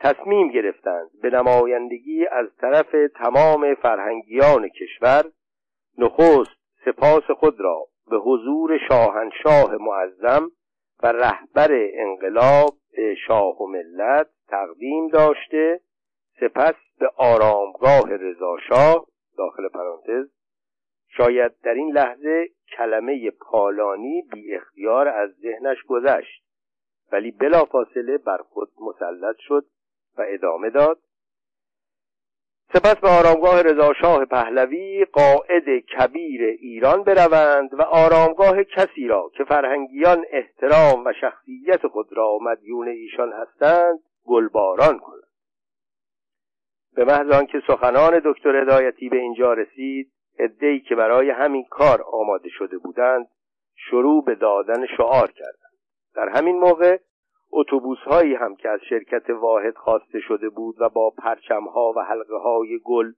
تصمیم 0.00 0.48
گرفتند 0.48 1.10
به 1.22 1.30
نمایندگی 1.30 2.26
از 2.26 2.46
طرف 2.60 2.94
تمام 3.14 3.74
فرهنگیان 3.74 4.68
کشور 4.68 5.24
نخست 5.98 6.56
سپاس 6.84 7.30
خود 7.30 7.60
را 7.60 7.86
به 8.10 8.16
حضور 8.16 8.78
شاهنشاه 8.88 9.76
معظم 9.76 10.50
و 11.02 11.06
رهبر 11.06 11.68
انقلاب 11.94 12.74
به 12.96 13.14
شاه 13.26 13.62
و 13.62 13.66
ملت 13.66 14.26
تقدیم 14.48 15.08
داشته. 15.08 15.80
سپس 16.40 16.74
به 16.98 17.10
آرامگاه 17.16 18.16
رضاشاه 18.16 19.06
داخل 19.38 19.68
پرانتز. 19.68 20.30
شاید 21.08 21.52
در 21.62 21.74
این 21.74 21.92
لحظه 21.92 22.48
کلمه 22.76 23.30
پالانی 23.30 24.22
بی 24.32 24.54
اختیار 24.54 25.08
از 25.08 25.30
ذهنش 25.30 25.82
گذشت 25.88 26.44
ولی 27.12 27.30
بلافاصله 27.30 28.18
بر 28.18 28.38
خود 28.38 28.70
مسلط 28.80 29.36
شد 29.38 29.66
و 30.18 30.24
ادامه 30.28 30.70
داد. 30.70 30.98
سپس 32.72 32.96
به 32.96 33.08
آرامگاه 33.08 33.62
رضاشاه 33.62 34.24
پهلوی 34.24 35.04
قاعد 35.04 35.78
کبیر 35.78 36.42
ایران 36.42 37.02
بروند 37.02 37.74
و 37.74 37.82
آرامگاه 37.82 38.64
کسی 38.64 39.06
را 39.06 39.30
که 39.36 39.44
فرهنگیان 39.44 40.24
احترام 40.30 41.04
و 41.04 41.12
شخصیت 41.20 41.86
خود 41.86 42.06
را 42.10 42.38
مدیون 42.40 42.88
ایشان 42.88 43.32
هستند 43.32 43.98
گلباران 44.24 44.98
کنند. 44.98 45.24
به 46.96 47.04
محض 47.04 47.30
آنکه 47.30 47.62
سخنان 47.66 48.22
دکتر 48.24 48.56
هدایتی 48.56 49.08
به 49.08 49.16
اینجا 49.16 49.52
رسید 49.52 50.12
عدهای 50.38 50.80
که 50.80 50.94
برای 50.94 51.30
همین 51.30 51.64
کار 51.70 52.02
آماده 52.12 52.48
شده 52.48 52.78
بودند 52.78 53.26
شروع 53.76 54.24
به 54.24 54.34
دادن 54.34 54.86
شعار 54.96 55.30
کردند. 55.30 55.74
در 56.14 56.28
همین 56.28 56.58
موقع 56.58 56.98
اتوبوس 57.56 57.98
هایی 57.98 58.34
هم 58.34 58.56
که 58.56 58.68
از 58.68 58.80
شرکت 58.88 59.30
واحد 59.30 59.76
خواسته 59.76 60.20
شده 60.20 60.48
بود 60.48 60.76
و 60.80 60.88
با 60.88 61.10
پرچم 61.10 61.64
ها 61.64 61.92
و 61.96 62.00
حلقه 62.00 62.36
های 62.36 62.80
گل 62.84 63.12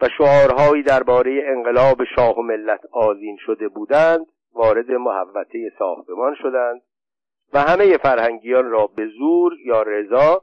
و 0.00 0.08
شعارهایی 0.18 0.82
درباره 0.82 1.42
انقلاب 1.46 2.04
شاه 2.16 2.38
و 2.38 2.42
ملت 2.42 2.80
آزین 2.92 3.36
شده 3.46 3.68
بودند 3.68 4.26
وارد 4.54 4.90
محوطه 4.90 5.72
ساختمان 5.78 6.34
شدند 6.34 6.82
و 7.52 7.58
همه 7.58 7.96
فرهنگیان 7.96 8.70
را 8.70 8.86
به 8.86 9.06
زور 9.18 9.52
یا 9.64 9.82
رضا 9.82 10.42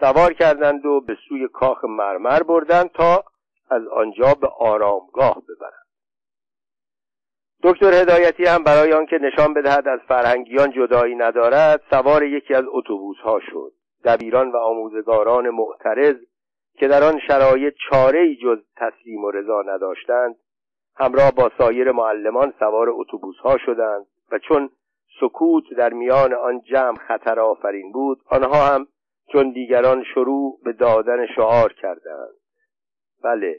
سوار 0.00 0.32
کردند 0.32 0.86
و 0.86 1.00
به 1.00 1.16
سوی 1.28 1.48
کاخ 1.48 1.84
مرمر 1.84 2.42
بردند 2.42 2.90
تا 2.90 3.24
از 3.70 3.86
آنجا 3.86 4.34
به 4.40 4.48
آرامگاه 4.58 5.42
ببرند. 5.48 5.79
دکتر 7.62 7.94
هدایتی 7.94 8.44
هم 8.44 8.64
برای 8.64 8.92
آنکه 8.92 9.18
نشان 9.18 9.54
بدهد 9.54 9.88
از 9.88 10.00
فرهنگیان 10.08 10.70
جدایی 10.70 11.14
ندارد 11.14 11.82
سوار 11.90 12.24
یکی 12.24 12.54
از 12.54 12.64
اتوبوس 12.68 13.16
ها 13.16 13.40
شد. 13.40 13.72
دبیران 14.04 14.52
و 14.52 14.56
آموزگاران 14.56 15.50
معترض 15.50 16.16
که 16.74 16.88
در 16.88 17.04
آن 17.04 17.20
شرایط 17.28 17.74
چاره 17.90 18.36
جز 18.36 18.58
تسلیم 18.76 19.24
و 19.24 19.30
رضا 19.30 19.62
نداشتند 19.62 20.36
همراه 20.96 21.30
با 21.30 21.50
سایر 21.58 21.92
معلمان 21.92 22.54
سوار 22.58 22.90
اتوبوس 22.90 23.36
ها 23.36 23.58
شدند 23.58 24.06
و 24.32 24.38
چون 24.38 24.70
سکوت 25.20 25.64
در 25.76 25.92
میان 25.92 26.34
آن 26.34 26.60
جمع 26.60 26.96
خطر 26.96 27.40
آفرین 27.40 27.92
بود 27.92 28.20
آنها 28.26 28.66
هم 28.66 28.86
چون 29.32 29.50
دیگران 29.50 30.04
شروع 30.14 30.60
به 30.64 30.72
دادن 30.72 31.26
شعار 31.36 31.72
کردند. 31.72 32.34
بله 33.22 33.56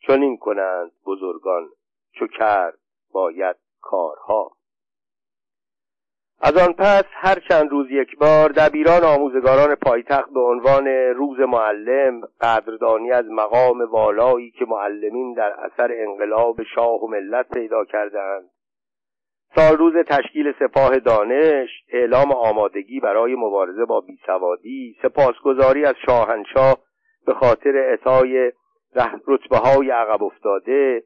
چون 0.00 0.22
این 0.22 0.36
کنند 0.36 0.92
بزرگان 1.06 1.68
چو 2.12 2.26
کرد. 2.26 2.78
باید 3.12 3.56
کارها. 3.80 4.50
از 6.42 6.56
آن 6.56 6.72
پس 6.72 7.04
هر 7.10 7.38
چند 7.48 7.70
روز 7.70 7.86
یک 7.90 8.18
بار 8.18 8.48
دبیران 8.48 9.04
آموزگاران 9.04 9.74
پایتخت 9.74 10.30
به 10.30 10.40
عنوان 10.40 10.86
روز 11.16 11.40
معلم 11.40 12.20
قدردانی 12.40 13.12
از 13.12 13.24
مقام 13.30 13.80
والایی 13.90 14.50
که 14.50 14.64
معلمین 14.64 15.34
در 15.34 15.52
اثر 15.52 15.90
انقلاب 15.92 16.62
شاه 16.74 17.04
و 17.04 17.06
ملت 17.06 17.48
پیدا 17.48 17.84
کردند 17.84 18.50
سال 19.54 19.76
روز 19.76 19.94
تشکیل 20.06 20.52
سپاه 20.58 20.98
دانش 20.98 21.68
اعلام 21.92 22.32
آمادگی 22.32 23.00
برای 23.00 23.34
مبارزه 23.34 23.84
با 23.84 24.00
بیسوادی 24.00 24.96
سپاسگزاری 25.02 25.84
از 25.84 25.94
شاهنشاه 26.06 26.78
به 27.26 27.34
خاطر 27.34 27.76
اعطای 27.76 28.52
رتبه 29.26 29.56
های 29.56 29.90
عقب 29.90 30.22
افتاده 30.22 31.02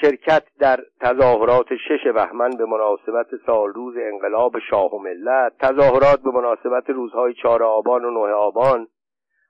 شرکت 0.00 0.42
در 0.58 0.80
تظاهرات 1.00 1.66
شش 1.88 2.06
بهمن 2.14 2.50
به 2.50 2.66
مناسبت 2.66 3.26
سال 3.46 3.68
روز 3.68 3.94
انقلاب 3.96 4.58
شاه 4.70 4.94
و 4.94 4.98
ملت 4.98 5.52
تظاهرات 5.58 6.20
به 6.22 6.30
مناسبت 6.30 6.90
روزهای 6.90 7.34
چهار 7.34 7.62
آبان 7.62 8.04
و 8.04 8.10
نه 8.10 8.32
آبان 8.32 8.88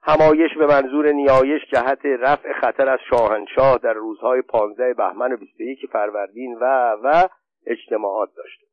همایش 0.03 0.51
به 0.59 0.67
منظور 0.67 1.13
نیایش 1.13 1.63
جهت 1.73 2.07
رفع 2.07 2.53
خطر 2.53 2.89
از 2.89 2.99
شاهنشاه 3.11 3.79
در 3.79 3.93
روزهای 3.93 4.43
پانزده 4.43 4.95
بهمن 4.95 5.33
و 5.33 5.37
21 5.37 5.79
فروردین 5.93 6.59
و 6.61 6.97
و 7.03 7.29
اجتماعات 7.67 8.29
داشته. 8.37 8.67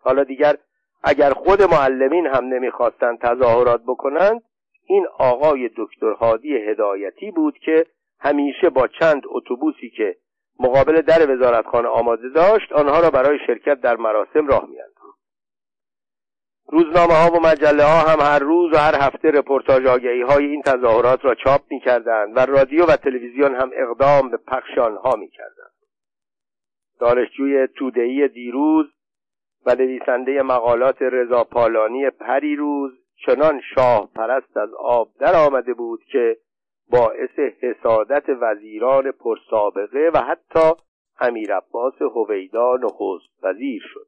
حالا 0.00 0.24
دیگر 0.24 0.56
اگر 1.04 1.30
خود 1.30 1.62
معلمین 1.62 2.26
هم 2.26 2.44
نمی‌خواستند 2.44 3.18
تظاهرات 3.18 3.82
بکنند 3.86 4.42
این 4.86 5.06
آقای 5.18 5.70
دکتر 5.76 6.10
هادی 6.10 6.56
هدایتی 6.56 7.30
بود 7.30 7.58
که 7.58 7.86
همیشه 8.20 8.70
با 8.70 8.86
چند 8.86 9.22
اتوبوسی 9.28 9.90
که 9.90 10.16
مقابل 10.60 11.00
در 11.00 11.30
وزارتخانه 11.30 11.88
آماده 11.88 12.28
داشت 12.28 12.72
آنها 12.72 13.00
را 13.00 13.10
برای 13.10 13.38
شرکت 13.46 13.80
در 13.80 13.96
مراسم 13.96 14.46
راه 14.46 14.68
میانداخت. 14.68 15.20
روزنامه 16.68 17.14
ها 17.14 17.30
و 17.30 17.40
مجله 17.40 17.84
ها 17.84 18.12
هم 18.12 18.20
هر 18.20 18.38
روز 18.38 18.72
و 18.72 18.76
هر 18.76 18.94
هفته 18.94 19.30
رپورتاج 19.30 19.86
آگهی 19.86 20.22
های 20.22 20.44
این 20.44 20.62
تظاهرات 20.62 21.24
را 21.24 21.34
چاپ 21.34 21.60
می‌کردند 21.70 22.36
و 22.36 22.40
رادیو 22.40 22.86
و 22.86 22.96
تلویزیون 22.96 23.54
هم 23.54 23.70
اقدام 23.74 24.30
به 24.30 24.36
پخش 24.36 24.78
آنها 24.78 25.16
می‌کردند. 25.16 25.70
دانشجوی 27.00 27.66
تودهی 27.66 28.28
دیروز 28.28 28.86
و 29.66 29.74
نویسنده 29.74 30.42
مقالات 30.42 31.02
رضا 31.02 31.44
پالانی 31.44 32.10
پریروز 32.10 32.92
چنان 33.26 33.60
شاه 33.74 34.10
پرست 34.14 34.56
از 34.56 34.68
آب 34.78 35.08
در 35.20 35.34
آمده 35.46 35.74
بود 35.74 36.00
که 36.12 36.36
باعث 36.90 37.38
حسادت 37.60 38.24
وزیران 38.40 39.12
پرسابقه 39.12 40.10
و 40.14 40.18
حتی 40.18 40.82
امیر 41.20 41.56
عباس 41.56 42.02
هویدا 42.02 42.76
نخست 42.82 43.44
وزیر 43.44 43.82
شد. 43.94 44.06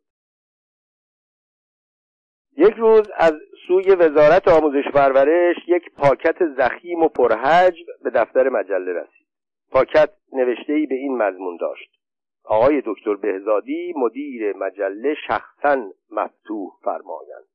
یک 2.56 2.74
روز 2.74 3.10
از 3.16 3.32
سوی 3.68 3.94
وزارت 3.94 4.48
آموزش 4.48 4.88
پرورش 4.94 5.56
یک 5.66 5.94
پاکت 5.94 6.36
زخیم 6.56 7.02
و 7.02 7.08
پرحجم 7.08 7.84
به 8.04 8.10
دفتر 8.10 8.48
مجله 8.48 8.92
رسید. 8.92 9.26
پاکت 9.70 10.10
نوشته 10.32 10.86
به 10.88 10.94
این 10.94 11.16
مضمون 11.16 11.56
داشت. 11.60 11.90
آقای 12.44 12.82
دکتر 12.86 13.14
بهزادی 13.14 13.94
مدیر 13.96 14.56
مجله 14.56 15.14
شخصا 15.26 15.90
مفتوح 16.10 16.72
فرمایند. 16.84 17.48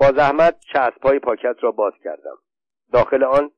با 0.00 0.06
زحمت 0.06 0.60
چسبهای 0.72 1.18
پاکت 1.18 1.56
را 1.60 1.70
باز 1.70 1.92
کردم. 2.04 2.38
داخل 2.92 3.24
آن 3.24 3.50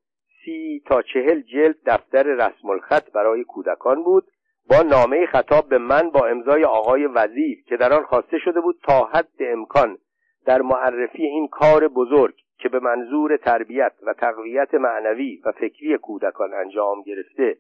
سی 0.45 0.83
تا 0.87 1.03
چهل 1.03 1.41
جلد 1.41 1.77
دفتر 1.87 2.23
رسم 2.23 2.71
الخط 2.71 3.13
برای 3.13 3.45
کودکان 3.45 4.03
بود. 4.03 4.25
با 4.71 4.83
نامه 4.83 5.27
خطاب 5.27 5.69
به 5.69 5.79
من 5.79 6.11
با 6.11 6.27
امضای 6.27 6.65
آقای 6.65 7.07
وزیر 7.07 7.65
که 7.67 7.77
در 7.77 7.93
آن 7.93 8.03
خواسته 8.03 8.39
شده 8.39 8.61
بود 8.61 8.81
تا 8.83 9.05
حد 9.05 9.29
امکان 9.41 9.99
در 10.47 10.63
معرفی 10.63 11.23
این 11.23 11.49
کار 11.49 11.89
بزرگ 11.89 12.35
که 12.59 12.69
به 12.69 12.81
منظور 12.81 13.37
تربیت 13.37 13.93
و 14.07 14.15
تقویت 14.15 14.75
معنوی 14.75 15.41
و 15.45 15.53
فکری 15.53 15.99
کودکان 15.99 16.55
انجام 16.55 17.03
گرفته 17.03 17.57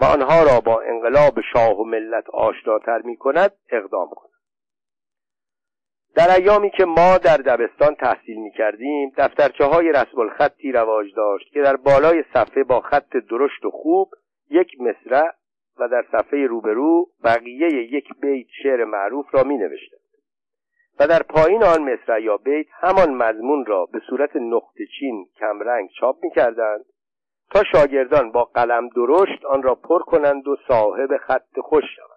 و 0.00 0.04
آنها 0.04 0.42
را 0.42 0.60
با 0.60 0.80
انقلاب 0.80 1.40
شاه 1.52 1.80
و 1.80 1.84
ملت 1.84 2.30
آشناتر 2.30 3.02
می 3.02 3.16
کند 3.16 3.52
اقدام 3.70 4.08
کند 4.08 4.29
در 6.14 6.36
ایامی 6.36 6.70
که 6.70 6.84
ما 6.84 7.18
در 7.18 7.36
دبستان 7.36 7.94
تحصیل 7.94 8.36
می 8.36 8.50
کردیم 8.50 9.12
دفترچه 9.16 9.64
های 9.64 9.92
رسم 9.92 10.20
الخطی 10.20 10.72
رواج 10.72 11.06
داشت 11.16 11.52
که 11.52 11.62
در 11.62 11.76
بالای 11.76 12.24
صفحه 12.34 12.64
با 12.64 12.80
خط 12.80 13.16
درشت 13.30 13.64
و 13.64 13.70
خوب 13.70 14.10
یک 14.50 14.68
مصرع 14.80 15.30
و 15.78 15.88
در 15.88 16.04
صفحه 16.12 16.46
روبرو 16.46 17.06
بقیه 17.24 17.68
یک 17.92 18.08
بیت 18.20 18.46
شعر 18.62 18.84
معروف 18.84 19.34
را 19.34 19.42
می 19.42 19.56
نوشتند 19.56 20.00
و 21.00 21.06
در 21.06 21.22
پایین 21.22 21.64
آن 21.64 21.82
مصرع 21.82 22.22
یا 22.22 22.36
بیت 22.36 22.66
همان 22.80 23.14
مضمون 23.14 23.66
را 23.66 23.86
به 23.86 24.00
صورت 24.10 24.36
نقطه 24.36 24.86
چین 24.98 25.26
کمرنگ 25.38 25.88
چاپ 26.00 26.16
می 26.22 26.30
کردند 26.30 26.84
تا 27.50 27.64
شاگردان 27.72 28.32
با 28.32 28.44
قلم 28.44 28.88
درشت 28.88 29.44
آن 29.44 29.62
را 29.62 29.74
پر 29.74 29.98
کنند 29.98 30.48
و 30.48 30.56
صاحب 30.68 31.16
خط 31.16 31.58
خوش 31.62 31.84
شوند. 31.96 32.09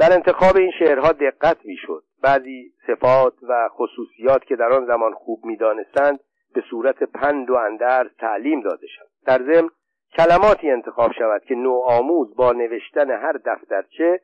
در 0.00 0.12
انتخاب 0.12 0.56
این 0.56 0.72
شعرها 0.78 1.12
دقت 1.12 1.56
می‌شد. 1.64 2.04
بعضی 2.22 2.72
صفات 2.86 3.34
و 3.42 3.68
خصوصیات 3.68 4.44
که 4.44 4.56
در 4.56 4.72
آن 4.72 4.86
زمان 4.86 5.14
خوب 5.14 5.44
می‌دانستند 5.44 6.20
به 6.54 6.62
صورت 6.70 7.02
پند 7.02 7.50
و 7.50 7.54
اندرز 7.54 8.10
تعلیم 8.18 8.60
داده 8.60 8.86
شد. 8.86 9.08
در 9.26 9.38
ضمن 9.38 9.68
کلماتی 10.16 10.70
انتخاب 10.70 11.12
شود 11.12 11.44
که 11.44 11.54
نوآموز 11.54 12.36
با 12.36 12.52
نوشتن 12.52 13.10
هر 13.10 13.32
دفترچه 13.32 14.20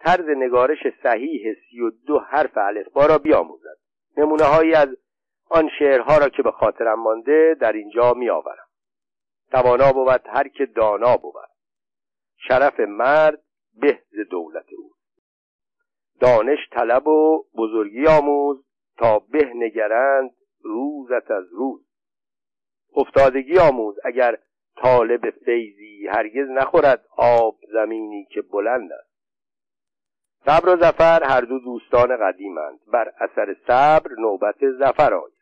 طرز 0.00 0.28
نگارش 0.28 0.78
صحیح 1.02 1.54
سی 1.54 1.80
و 1.80 1.90
دو 2.06 2.18
حرف 2.18 2.56
الفبا 2.56 3.06
را 3.06 3.18
بیاموزد. 3.18 3.76
نمونه 4.16 4.44
هایی 4.44 4.74
از 4.74 4.88
آن 5.50 5.70
شعرها 5.78 6.18
را 6.18 6.28
که 6.28 6.42
به 6.42 6.50
خاطرم 6.50 7.00
مانده 7.00 7.56
در 7.60 7.72
اینجا 7.72 8.14
میآورم. 8.14 8.66
توانا 9.52 9.92
بود 9.92 10.20
هر 10.26 10.48
که 10.48 10.66
دانا 10.66 11.16
بود. 11.16 11.34
شرف 12.48 12.80
مرد 12.80 13.42
به 13.80 13.98
دولت 14.30 14.66
او. 14.78 14.93
دانش 16.20 16.58
طلب 16.72 17.08
و 17.08 17.44
بزرگی 17.56 18.06
آموز 18.06 18.64
تا 18.96 19.18
به 19.18 19.52
نگرند 19.54 20.30
روزت 20.62 21.30
از 21.30 21.44
روز. 21.52 21.86
افتادگی 22.96 23.58
آموز 23.58 23.96
اگر 24.04 24.38
طالب 24.76 25.30
فیضی 25.30 26.06
هرگز 26.08 26.48
نخورد 26.48 27.04
آب 27.16 27.56
زمینی 27.72 28.24
که 28.24 28.42
بلند 28.42 28.92
است. 28.92 29.14
صبر 30.46 30.68
و 30.68 30.76
زفر 30.76 31.22
هر 31.24 31.40
دو 31.40 31.58
دوستان 31.58 32.16
قدیمند. 32.16 32.80
بر 32.92 33.12
اثر 33.20 33.56
صبر 33.66 34.10
نوبت 34.18 34.70
زفر 34.78 35.14
آید. 35.14 35.34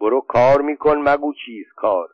برو 0.00 0.20
کار 0.20 0.60
میکن 0.60 0.98
مگو 0.98 1.32
چیز 1.46 1.66
کار. 1.76 2.08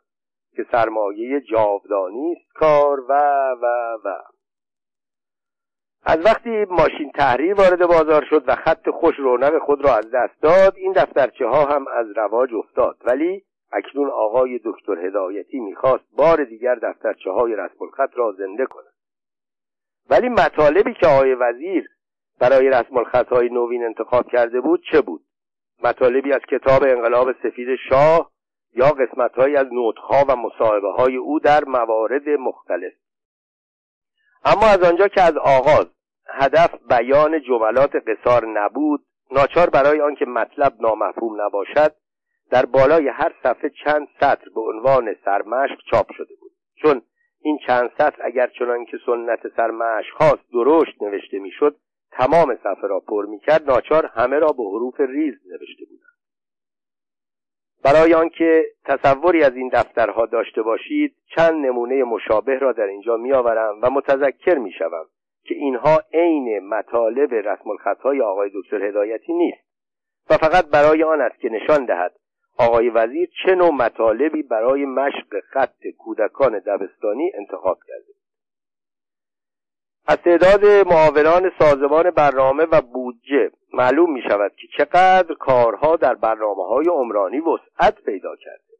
که 0.55 0.65
سرمایه 0.71 1.41
جاودانی 1.41 2.31
است 2.31 2.53
کار 2.53 2.99
و 2.99 3.13
و 3.61 3.65
و. 4.03 4.30
از 6.03 6.25
وقتی 6.25 6.65
ماشین 6.65 7.11
تحریر 7.11 7.53
وارد 7.53 7.87
بازار 7.87 8.25
شد 8.29 8.43
و 8.47 8.55
خط 8.55 8.89
خوش 8.89 9.15
رونق 9.19 9.57
خود 9.57 9.85
را 9.85 9.95
از 9.95 10.11
دست 10.13 10.41
داد 10.41 10.73
این 10.77 10.91
دفترچه 10.91 11.47
ها 11.47 11.65
هم 11.65 11.85
از 11.87 12.07
رواج 12.17 12.49
افتاد. 12.53 12.97
ولی 13.05 13.43
اکنون 13.71 14.09
آقای 14.09 14.59
دکتر 14.65 15.07
هدایتی 15.07 15.59
می‌خواست 15.59 16.03
بار 16.17 16.43
دیگر 16.43 16.75
دفترچه 16.75 17.31
های 17.31 17.55
رسم 17.55 17.75
الخط 17.81 18.17
را 18.17 18.31
زنده 18.31 18.65
کند. 18.65 18.93
ولی 20.09 20.29
مطالبی 20.29 20.93
که 20.93 21.07
آقای 21.07 21.33
وزیر 21.33 21.89
برای 22.39 22.69
رسم 22.69 22.97
الخط 22.97 23.27
های 23.27 23.49
نوین 23.49 23.83
انتخاب 23.83 24.27
کرده 24.27 24.61
بود 24.61 24.83
چه 24.91 25.01
بود؟ 25.01 25.21
مطالبی 25.83 26.33
از 26.33 26.41
کتاب 26.51 26.83
انقلاب 26.83 27.31
سفید 27.43 27.75
شاه 27.89 28.31
یا 28.73 28.89
قسمت 28.89 29.39
از 29.39 29.67
نوتها 29.73 30.25
و 30.27 30.35
مصاحبه 30.35 30.91
های 30.91 31.15
او 31.15 31.39
در 31.39 31.63
موارد 31.63 32.29
مختلف. 32.29 32.93
اما 34.45 34.67
از 34.67 34.83
آنجا 34.83 35.07
که 35.07 35.21
از 35.21 35.37
آغاز 35.37 35.85
هدف 36.27 36.69
بیان 36.89 37.41
جملات 37.41 37.91
قصار 37.95 38.45
نبود 38.45 39.05
ناچار 39.31 39.69
برای 39.69 40.01
آنکه 40.01 40.25
مطلب 40.25 40.73
نامفهوم 40.79 41.41
نباشد 41.41 41.95
در 42.51 42.65
بالای 42.65 43.07
هر 43.07 43.33
صفحه 43.43 43.71
چند 43.83 44.07
سطر 44.19 44.49
به 44.55 44.61
عنوان 44.61 45.15
سرمشق 45.25 45.77
چاپ 45.91 46.11
شده 46.11 46.35
بود. 46.41 46.51
چون 46.81 47.01
این 47.41 47.59
چند 47.67 47.89
سطر 47.97 48.23
اگر 48.23 48.47
چنان 48.47 48.85
که 48.85 48.97
سنت 49.05 49.39
سرمشق 49.57 50.13
خواست 50.17 50.43
درشت 50.53 51.01
نوشته 51.01 51.39
می‌شد 51.39 51.75
تمام 52.11 52.55
صفحه 52.55 52.87
را 52.87 52.99
پر 52.99 53.25
می‌کرد 53.25 53.71
ناچار 53.71 54.05
همه 54.05 54.39
را 54.39 54.47
به 54.47 54.63
حروف 54.63 54.99
ریز 54.99 55.35
نوشته 55.51 55.85
بودند. 55.89 56.10
برای 57.83 58.13
آنکه 58.13 58.65
تصوری 58.85 59.43
از 59.43 59.55
این 59.55 59.69
دفترها 59.73 60.25
داشته 60.25 60.61
باشید 60.61 61.15
چند 61.35 61.65
نمونه 61.65 62.03
مشابه 62.03 62.59
را 62.59 62.71
در 62.71 62.83
اینجا 62.83 63.17
میآورم 63.17 63.79
و 63.81 63.89
متذکر 63.89 64.57
می‌شوم 64.57 65.05
که 65.43 65.55
اینها 65.55 66.01
عین 66.13 66.59
مطالب 66.59 67.33
رسم 67.33 67.69
الخطهای 67.69 68.21
آقای 68.21 68.51
دکتر 68.53 68.83
هدایتی 68.83 69.33
نیست 69.33 69.63
و 70.29 70.37
فقط 70.37 70.65
برای 70.65 71.03
آن 71.03 71.21
است 71.21 71.39
که 71.39 71.49
نشان 71.49 71.85
دهد 71.85 72.13
آقای 72.57 72.89
وزیر 72.89 73.29
چه 73.45 73.55
نوع 73.55 73.71
مطالبی 73.73 74.43
برای 74.43 74.85
مشق 74.85 75.39
خط 75.49 75.87
کودکان 75.97 76.59
دبستانی 76.59 77.31
انتخاب 77.37 77.79
کرده. 77.87 78.20
از 80.05 80.17
تعداد 80.17 80.65
معاونان 80.65 81.51
سازمان 81.59 82.11
برنامه 82.11 82.63
و 82.63 82.81
بودجه 82.81 83.51
معلوم 83.73 84.13
می 84.13 84.21
شود 84.21 84.51
که 84.55 84.67
چقدر 84.77 85.33
کارها 85.33 85.95
در 85.95 86.13
برنامه 86.13 86.67
های 86.67 86.85
عمرانی 86.85 87.39
وسعت 87.39 88.03
پیدا 88.03 88.35
کرده. 88.35 88.71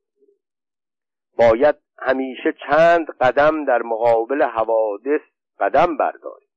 باید 1.38 1.76
همیشه 2.00 2.54
چند 2.68 3.08
قدم 3.22 3.66
در 3.66 3.82
مقابل 3.82 4.44
حوادث 4.44 5.22
قدم 5.60 5.98
برداریم. 5.98 6.50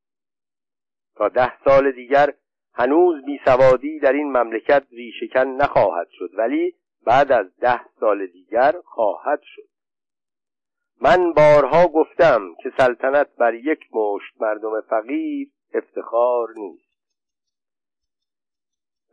تا 1.17 1.29
ده 1.29 1.53
سال 1.65 1.93
دیگر 1.93 2.35
هنوز 2.75 3.25
بیسوادی 3.25 3.99
در 3.99 4.13
این 4.13 4.37
مملکت 4.37 4.85
ریشکن 4.91 5.47
نخواهد 5.47 6.09
شد 6.11 6.31
ولی 6.39 6.75
بعد 7.07 7.33
از 7.33 7.47
ده 7.61 7.81
سال 8.01 8.27
دیگر 8.27 8.75
خواهد 8.85 9.41
شد. 9.43 9.74
من 11.01 11.33
بارها 11.33 11.89
گفتم 11.89 12.55
که 12.63 12.73
سلطنت 12.79 13.37
بر 13.39 13.55
یک 13.55 13.81
مشت 13.95 14.41
مردم 14.41 14.81
فقیر 14.81 15.49
افتخار 15.75 16.49
نیست. 16.57 16.95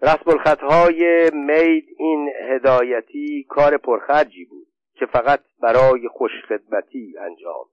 رسم 0.01 0.29
الخطهای 0.31 1.29
مید 1.33 1.85
این 1.97 2.29
هدایتی 2.49 3.45
کار 3.49 3.77
پرخرجی 3.77 4.45
بود 4.45 4.67
که 4.93 5.05
فقط 5.05 5.43
برای 5.59 6.07
خوشخدمتی 6.07 7.15
انجام 7.19 7.65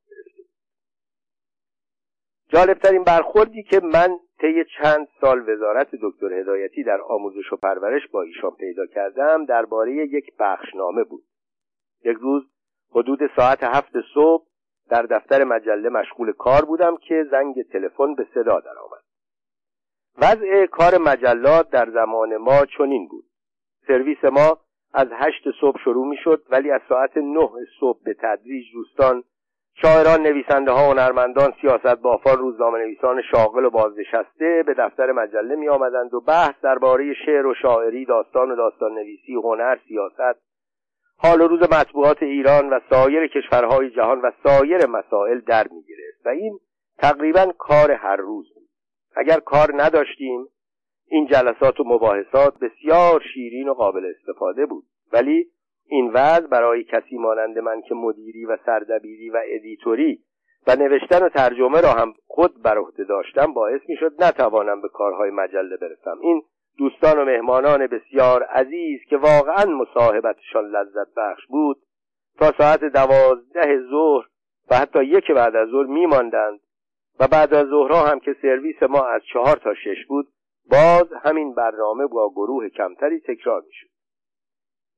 جالبترین 2.49 3.05
برخوردی 3.05 3.63
که 3.63 3.81
من 3.81 4.19
طی 4.41 4.65
چند 4.79 5.09
سال 5.21 5.49
وزارت 5.49 5.89
دکتر 6.03 6.33
هدایتی 6.33 6.83
در 6.83 7.01
آموزش 7.01 7.53
و 7.53 7.57
پرورش 7.57 8.09
با 8.09 8.23
ایشان 8.23 8.51
پیدا 8.51 8.87
کردم 8.87 9.45
درباره 9.45 9.93
یک 9.93 10.37
بخشنامه 10.39 11.05
بود. 11.05 11.25
یک 12.05 12.17
روز 12.21 12.43
حدود 12.91 13.19
ساعت 13.37 13.63
هفت 13.63 13.93
صبح 14.15 14.45
در 14.91 15.03
دفتر 15.03 15.45
مجله 15.45 15.89
مشغول 15.89 16.33
کار 16.33 16.65
بودم 16.65 16.97
که 16.97 17.27
زنگ 17.31 17.63
تلفن 17.73 18.15
به 18.15 18.27
صدا 18.35 18.61
درآمد. 18.61 19.03
وضع 20.19 20.67
کار 20.67 20.99
مجلات 20.99 21.71
در 21.71 21.91
زمان 21.91 22.37
ما 22.37 22.65
چنین 22.79 23.09
بود. 23.09 23.25
سرویس 23.87 24.25
ما 24.25 24.59
از 24.95 25.09
هشت 25.13 25.45
صبح 25.61 25.79
شروع 25.85 26.07
می 26.07 26.17
شد 26.17 26.43
ولی 26.51 26.71
از 26.71 26.81
ساعت 26.89 27.17
نه 27.17 27.49
صبح 27.81 27.99
به 28.05 28.15
تدریج 28.15 28.65
دوستان 28.73 29.25
شاعران 29.83 30.23
نویسنده 30.23 30.73
ها 30.73 30.91
هنرمندان 30.91 31.53
سیاست 31.61 32.03
بافان 32.03 32.39
روزنامه 32.39 32.79
نویسان 32.79 33.23
شاغل 33.23 33.65
و 33.65 33.71
بازنشسته 33.71 34.63
به 34.67 34.75
دفتر 34.75 35.13
مجله 35.13 35.57
می 35.57 35.69
آمدند 35.69 36.15
و 36.15 36.21
بحث 36.21 36.55
درباره 36.63 37.15
شعر 37.27 37.47
و 37.47 37.55
شاعری 37.55 38.05
داستان 38.05 38.51
و 38.51 38.57
داستان 38.57 38.95
نویسی 38.95 39.35
هنر 39.35 39.79
سیاست 39.89 40.48
حال 41.21 41.41
روز 41.41 41.63
مطبوعات 41.63 42.23
ایران 42.23 42.71
و 42.71 42.81
سایر 42.91 43.27
کشورهای 43.27 43.91
جهان 43.91 44.21
و 44.21 44.31
سایر 44.43 44.87
مسائل 44.87 45.41
در 45.41 45.69
می 45.69 45.83
گرفت 45.83 46.27
و 46.27 46.29
این 46.29 46.59
تقریبا 46.99 47.53
کار 47.59 47.91
هر 47.91 48.17
روز 48.17 48.55
بود. 48.55 48.69
اگر 49.17 49.41
کار 49.41 49.83
نداشتیم 49.83 50.47
این 51.07 51.27
جلسات 51.27 51.81
و 51.81 51.85
مباحثات 51.87 52.59
بسیار 52.59 53.23
شیرین 53.35 53.69
و 53.69 53.75
قابل 53.75 54.13
استفاده 54.17 54.67
بود. 54.67 54.85
ولی 55.13 55.47
این 55.87 56.11
وضع 56.15 56.47
برای 56.47 56.85
کسی 56.85 57.19
مانند 57.19 57.59
من 57.59 57.83
که 57.89 57.95
مدیری 57.95 58.45
و 58.45 58.57
سردبیری 58.67 59.31
و 59.31 59.43
ادیتوری 59.47 60.23
و 60.67 60.77
نوشتن 60.77 61.23
و 61.23 61.29
ترجمه 61.29 61.81
را 61.81 61.93
هم 61.93 62.15
خود 62.27 62.63
بر 62.63 62.79
عهده 62.79 63.05
داشتم 63.05 63.53
باعث 63.53 63.81
می‌شد 63.89 64.25
نتوانم 64.25 64.83
به 64.83 64.89
کارهای 64.89 65.31
مجله 65.31 65.77
برسم. 65.77 66.19
این 66.21 66.43
دوستان 66.79 67.19
و 67.19 67.25
مهمانان 67.25 67.87
بسیار 67.87 68.43
عزیز 68.43 69.01
که 69.11 69.17
واقعا 69.17 69.65
مصاحبتشان 69.65 70.65
لذت 70.65 71.15
بخش 71.17 71.47
بود 71.47 71.77
تا 72.39 72.53
ساعت 72.59 72.85
دوازده 72.85 73.81
ظهر 73.91 74.27
و 74.71 74.77
حتی 74.77 75.05
یک 75.05 75.31
بعد 75.31 75.57
از 75.57 75.69
ظهر 75.69 75.87
میماندند 75.87 76.61
و 77.21 77.29
بعد 77.29 77.55
از 77.55 77.67
ظهرها 77.67 78.07
هم 78.07 78.21
که 78.21 78.37
سرویس 78.43 78.83
ما 78.83 79.05
از 79.07 79.23
چهار 79.33 79.57
تا 79.57 79.75
شش 79.75 80.07
بود 80.09 80.29
باز 80.71 81.13
همین 81.23 81.55
برنامه 81.55 82.07
با 82.07 82.31
گروه 82.31 82.69
کمتری 82.69 83.21
تکرار 83.21 83.63
می‌شد. 83.67 83.89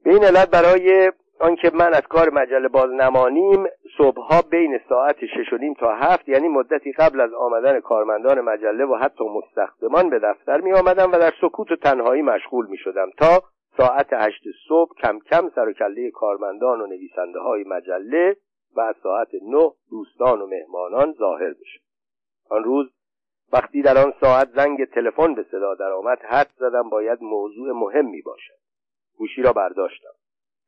به 0.05 0.11
این 0.11 0.25
علت 0.25 0.51
برای 0.51 1.13
آنکه 1.41 1.71
من 1.75 1.95
از 1.95 2.03
کار 2.03 2.31
مجله 2.31 2.69
باز 2.69 2.91
نمانیم 2.91 3.67
صبحها 3.99 4.43
بین 4.51 4.81
ساعت 4.89 5.17
شش 5.27 5.53
و 5.53 5.57
نیم 5.57 5.75
تا 5.75 5.95
هفت 5.95 6.29
یعنی 6.29 6.49
مدتی 6.49 6.93
قبل 6.93 7.21
از 7.21 7.33
آمدن 7.35 7.81
کارمندان 7.81 8.41
مجله 8.41 8.85
و 8.85 8.95
حتی 8.95 9.25
مستخدمان 9.25 10.11
به 10.11 10.19
دفتر 10.19 10.61
می 10.61 10.73
آمدم 10.73 11.13
و 11.13 11.19
در 11.19 11.33
سکوت 11.41 11.73
و 11.73 11.77
تنهایی 11.77 12.23
مشغول 12.23 12.67
می 12.67 12.77
شدم 12.77 13.11
تا 13.19 13.43
ساعت 13.77 14.13
هشت 14.13 14.43
صبح 14.69 14.91
کم 15.03 15.19
کم 15.19 15.51
سر 15.55 15.69
و 15.69 15.73
کله 15.73 16.11
کارمندان 16.11 16.81
و 16.81 16.87
نویسنده 16.87 17.41
های 17.41 17.65
مجله 17.65 18.37
و 18.77 18.81
از 18.81 18.95
ساعت 19.03 19.29
نه 19.43 19.71
دوستان 19.91 20.43
و 20.43 20.47
مهمانان 20.47 21.13
ظاهر 21.13 21.51
بشه. 21.51 21.81
آن 22.51 22.65
روز 22.65 22.87
وقتی 23.53 23.83
در 23.83 23.99
آن 23.99 24.13
ساعت 24.21 24.49
زنگ 24.57 24.85
تلفن 24.85 25.35
به 25.35 25.43
صدا 25.51 25.75
درآمد 25.75 26.19
حد 26.19 26.51
زدم 26.57 26.91
باید 26.91 27.23
موضوع 27.23 27.73
مهمی 27.73 28.23
باشد 28.23 28.61
گوشی 29.19 29.43
را 29.43 29.53
برداشتم. 29.53 30.20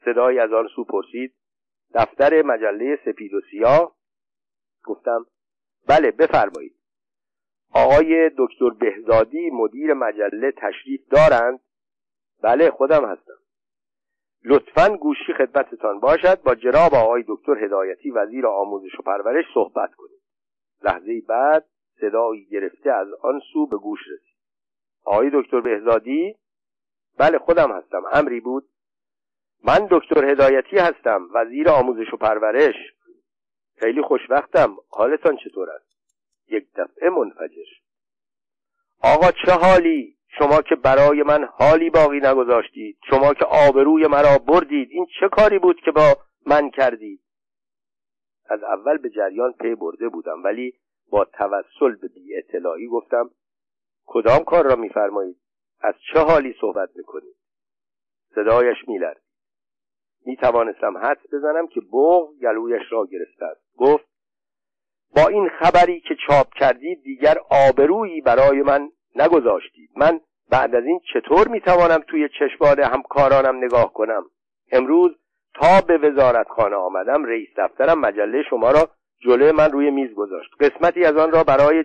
صدایی 0.04 0.38
از 0.38 0.52
آن 0.52 0.68
سو 0.76 0.84
پرسید 0.84 1.34
دفتر 1.94 2.42
مجله 2.42 2.98
سپید 3.04 3.34
و 3.34 3.40
سیاه؟ 3.50 3.96
گفتم 4.84 5.26
بله 5.88 6.10
بفرمایید. 6.10 6.76
آقای 7.74 8.30
دکتر 8.38 8.70
بهزادی 8.70 9.50
مدیر 9.50 9.94
مجله 9.94 10.52
تشریف 10.52 11.08
دارند؟ 11.08 11.60
بله 12.42 12.70
خودم 12.70 13.04
هستم. 13.04 13.38
لطفا 14.44 14.96
گوشی 14.96 15.32
خدمتتان 15.38 16.00
باشد 16.00 16.42
با 16.42 16.54
جناب 16.54 16.94
آقای 16.94 17.24
دکتر 17.28 17.64
هدایتی 17.64 18.10
وزیر 18.10 18.46
آموزش 18.46 18.98
و 18.98 19.02
پرورش 19.02 19.44
صحبت 19.54 19.94
کنید 19.94 20.22
لحظه 20.82 21.20
بعد 21.28 21.66
صدایی 22.00 22.44
گرفته 22.44 22.90
از 22.92 23.08
آن 23.22 23.40
سو 23.52 23.66
به 23.66 23.76
گوش 23.76 24.00
رسید. 24.00 24.36
آقای 25.04 25.30
دکتر 25.34 25.60
بهزادی؟ 25.60 26.36
بله 27.18 27.38
خودم 27.38 27.72
هستم. 27.72 28.02
امری 28.12 28.40
بود؟ 28.40 28.68
من 29.64 29.88
دکتر 29.90 30.30
هدایتی 30.30 30.76
هستم 30.78 31.28
وزیر 31.34 31.68
آموزش 31.68 32.12
و 32.12 32.16
پرورش. 32.16 32.74
خیلی 33.80 34.02
خوشوقتم 34.02 34.76
حالتان 34.90 35.36
چطور 35.36 35.70
است؟ 35.70 35.92
یک 36.48 36.66
دفعه 36.76 37.10
منفجر. 37.10 37.66
آقا 39.02 39.30
چه 39.30 39.52
حالی؟ 39.52 40.16
شما 40.38 40.62
که 40.62 40.74
برای 40.74 41.22
من 41.22 41.44
حالی 41.44 41.90
باقی 41.90 42.20
نگذاشتید 42.20 42.98
شما 43.10 43.34
که 43.34 43.44
آبروی 43.44 44.06
مرا 44.06 44.38
بردید 44.38 44.88
این 44.90 45.06
چه 45.20 45.28
کاری 45.28 45.58
بود 45.58 45.80
که 45.84 45.90
با 45.90 46.16
من 46.46 46.70
کردید؟ 46.70 47.20
از 48.48 48.62
اول 48.62 48.98
به 48.98 49.10
جریان 49.10 49.52
پی 49.52 49.74
برده 49.74 50.08
بودم 50.08 50.42
ولی 50.44 50.74
با 51.10 51.24
توسل 51.24 51.94
به 52.00 52.08
بی 52.08 52.36
اطلاعی 52.36 52.86
گفتم 52.86 53.30
کدام 54.06 54.44
کار 54.44 54.64
را 54.64 54.76
میفرمایید؟ 54.76 55.36
از 55.80 55.94
چه 56.12 56.20
حالی 56.20 56.54
صحبت 56.60 56.90
می‌کنید؟ 56.96 57.36
صدایش 58.34 58.76
میلرد 58.88 59.21
می 60.26 60.36
توانستم 60.36 60.98
حدس 60.98 61.32
بزنم 61.32 61.66
که 61.66 61.80
بغ 61.80 62.28
گلویش 62.42 62.82
را 62.90 63.06
گرفته 63.06 63.44
است. 63.44 63.60
گفت 63.78 64.04
با 65.16 65.28
این 65.28 65.48
خبری 65.48 66.00
که 66.00 66.14
چاپ 66.26 66.54
کردید 66.54 67.02
دیگر 67.02 67.34
آبرویی 67.50 68.20
برای 68.20 68.62
من 68.62 68.88
نگذاشتید 69.16 69.90
من 69.96 70.20
بعد 70.50 70.74
از 70.74 70.84
این 70.84 71.00
چطور 71.14 71.48
می 71.48 71.60
توانم 71.60 71.98
توی 72.08 72.28
چشمان 72.28 72.80
همکارانم 72.80 73.64
نگاه 73.64 73.92
کنم؟ 73.92 74.22
امروز 74.72 75.12
تا 75.54 75.80
به 75.86 75.98
وزارتخانه 75.98 76.76
آمدم 76.76 77.24
رئیس 77.24 77.48
دفترم 77.56 78.00
مجله 78.00 78.42
شما 78.50 78.70
را 78.70 78.88
جلوی 79.20 79.52
من 79.52 79.72
روی 79.72 79.90
میز 79.90 80.14
گذاشت. 80.14 80.50
قسمتی 80.60 81.04
از 81.04 81.16
آن 81.16 81.32
را 81.32 81.44
برای 81.44 81.84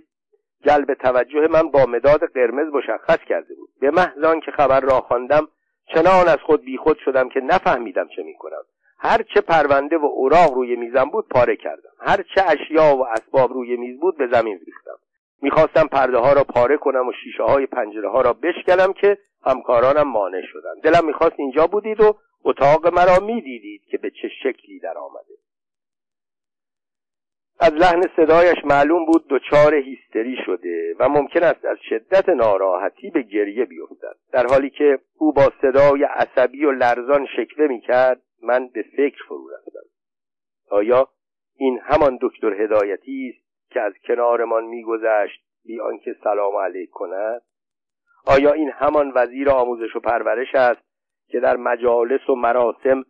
جلب 0.65 0.93
توجه 0.93 1.47
من 1.47 1.71
با 1.71 1.85
مداد 1.85 2.19
قرمز 2.33 2.73
مشخص 2.73 3.19
کرده 3.19 3.55
بود. 3.55 3.69
به 3.81 3.91
محض 3.91 4.43
که 4.45 4.51
خبر 4.51 4.79
را 4.79 5.01
خواندم 5.01 5.47
چنان 5.93 6.27
از 6.27 6.37
خود 6.37 6.61
بیخود 6.61 6.97
شدم 7.05 7.29
که 7.29 7.39
نفهمیدم 7.39 8.07
چه 8.15 8.23
می‌کنم. 8.23 8.61
هر 8.99 9.23
چه 9.33 9.41
پرونده 9.41 9.97
و 9.97 10.05
اوراق 10.05 10.53
روی 10.53 10.75
میزم 10.75 11.03
بود 11.03 11.27
پاره 11.27 11.55
کردم. 11.55 11.89
هر 11.99 12.23
چه 12.35 12.43
اشیا 12.47 12.95
و 12.95 13.07
اسباب 13.07 13.53
روی 13.53 13.77
میز 13.77 13.99
بود 13.99 14.17
به 14.17 14.27
زمین 14.27 14.59
ریختم. 14.65 14.97
می‌خواستم 15.41 15.87
پرده 15.87 16.17
ها 16.17 16.33
را 16.33 16.43
پاره 16.43 16.77
کنم 16.77 17.07
و 17.07 17.11
شیشه 17.23 17.43
های 17.43 17.65
پنجره 17.65 18.09
ها 18.09 18.21
را 18.21 18.33
بشکنم 18.33 18.93
که 18.93 19.17
همکارانم 19.45 20.07
مانع 20.07 20.41
شدند. 20.41 20.81
دلم 20.83 21.05
می‌خواست 21.05 21.35
اینجا 21.39 21.67
بودید 21.67 22.01
و 22.01 22.17
اتاق 22.43 22.87
مرا 22.93 23.25
می‌دیدید 23.25 23.81
که 23.91 23.97
به 23.97 24.11
چه 24.21 24.27
شکلی 24.43 24.79
در 24.79 24.97
آمده. 24.97 25.36
از 27.59 27.73
لحن 27.73 28.01
صدایش 28.15 28.65
معلوم 28.65 29.05
بود 29.05 29.25
دچار 29.29 29.75
هیستری 29.75 30.37
شده 30.45 30.95
و 30.99 31.09
ممکن 31.09 31.43
است 31.43 31.65
از 31.65 31.77
شدت 31.89 32.29
ناراحتی 32.29 33.09
به 33.09 33.21
گریه 33.21 33.65
بیفتد. 33.65 34.15
در 34.31 34.45
حالی 34.45 34.69
که 34.69 34.99
او 35.17 35.33
با 35.33 35.51
صدای 35.61 36.03
عصبی 36.03 36.65
و 36.65 36.71
لرزان 36.71 37.27
شکوه 37.37 37.67
می‌کرد 37.67 38.21
من 38.43 38.67
به 38.67 38.81
فکر 38.97 39.23
فرو 39.27 39.49
رفتم. 39.49 39.87
آیا 40.69 41.07
این 41.55 41.79
همان 41.83 42.19
دکتر 42.21 42.63
هدایتی 42.63 43.33
است 43.35 43.71
که 43.73 43.81
از 43.81 43.93
کنارمان 44.07 44.63
میگذشت 44.63 45.41
بی 45.65 45.79
آنکه 45.79 46.15
سلام 46.23 46.55
علیک 46.55 46.89
کند؟ 46.89 47.41
آیا 48.25 48.51
این 48.51 48.71
همان 48.73 49.11
وزیر 49.15 49.49
آموزش 49.49 49.95
و 49.95 49.99
پرورش 49.99 50.55
است 50.55 50.81
که 51.27 51.39
در 51.39 51.55
مجالس 51.55 52.29
و 52.29 52.35
مراسم 52.35 53.03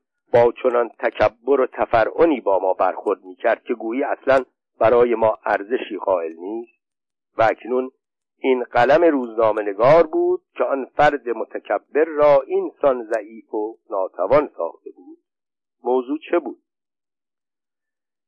چنان 0.63 0.89
تکبر 0.99 1.61
و 1.61 1.67
تفرعنی 1.67 2.41
با 2.41 2.59
ما 2.59 2.73
برخورد 2.73 3.23
می‌کرد 3.23 3.63
که 3.63 3.73
گویی 3.73 4.03
اصلا 4.03 4.43
برای 4.79 5.15
ما 5.15 5.37
ارزشی 5.45 5.97
قائل 5.97 6.33
نیست. 6.39 6.77
و 7.37 7.43
اکنون 7.43 7.91
این 8.39 8.63
قلم 8.63 9.03
روزنامه 9.03 9.61
نگار 9.61 10.07
بود 10.07 10.41
که 10.57 10.63
آن 10.63 10.85
فرد 10.85 11.29
متکبر 11.29 12.05
را 12.05 12.41
این 12.47 12.71
سان 12.81 13.03
ضعیف 13.13 13.53
و 13.53 13.77
ناتوان 13.89 14.49
ساخته 14.57 14.89
بود. 14.95 15.17
موضوع 15.83 16.17
چه 16.29 16.39
بود؟ 16.39 16.57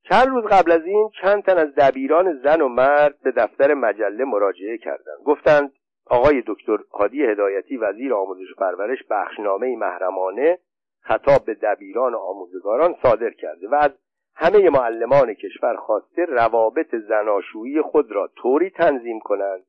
چند 0.09 0.27
روز 0.27 0.43
قبل 0.43 0.71
از 0.71 0.85
این 0.85 1.09
چند 1.21 1.43
تن 1.43 1.57
از 1.57 1.75
دبیران 1.75 2.39
زن 2.43 2.61
و 2.61 2.67
مرد 2.67 3.21
به 3.23 3.31
دفتر 3.31 3.73
مجله 3.73 4.25
مراجعه 4.25 4.77
کردند. 4.77 5.23
گفتند 5.25 5.73
آقای 6.05 6.43
دکتر 6.47 6.77
هادی 6.93 7.23
هدایتی 7.25 7.77
وزیر 7.77 8.13
آموزش 8.13 8.51
و 8.51 8.55
پرورش 8.59 8.99
بخشنامه 9.09 9.75
محرمانه 9.75 10.59
خطاب 11.01 11.45
به 11.45 11.53
دبیران 11.53 12.13
و 12.13 12.17
آموزگاران 12.17 12.95
صادر 13.03 13.29
کرده 13.29 13.69
و 13.69 13.75
از 13.75 13.91
همه 14.35 14.69
معلمان 14.69 15.33
کشور 15.33 15.75
خواسته 15.75 16.25
روابط 16.25 16.95
زناشویی 16.95 17.81
خود 17.81 18.11
را 18.11 18.29
طوری 18.35 18.69
تنظیم 18.69 19.19
کنند 19.19 19.65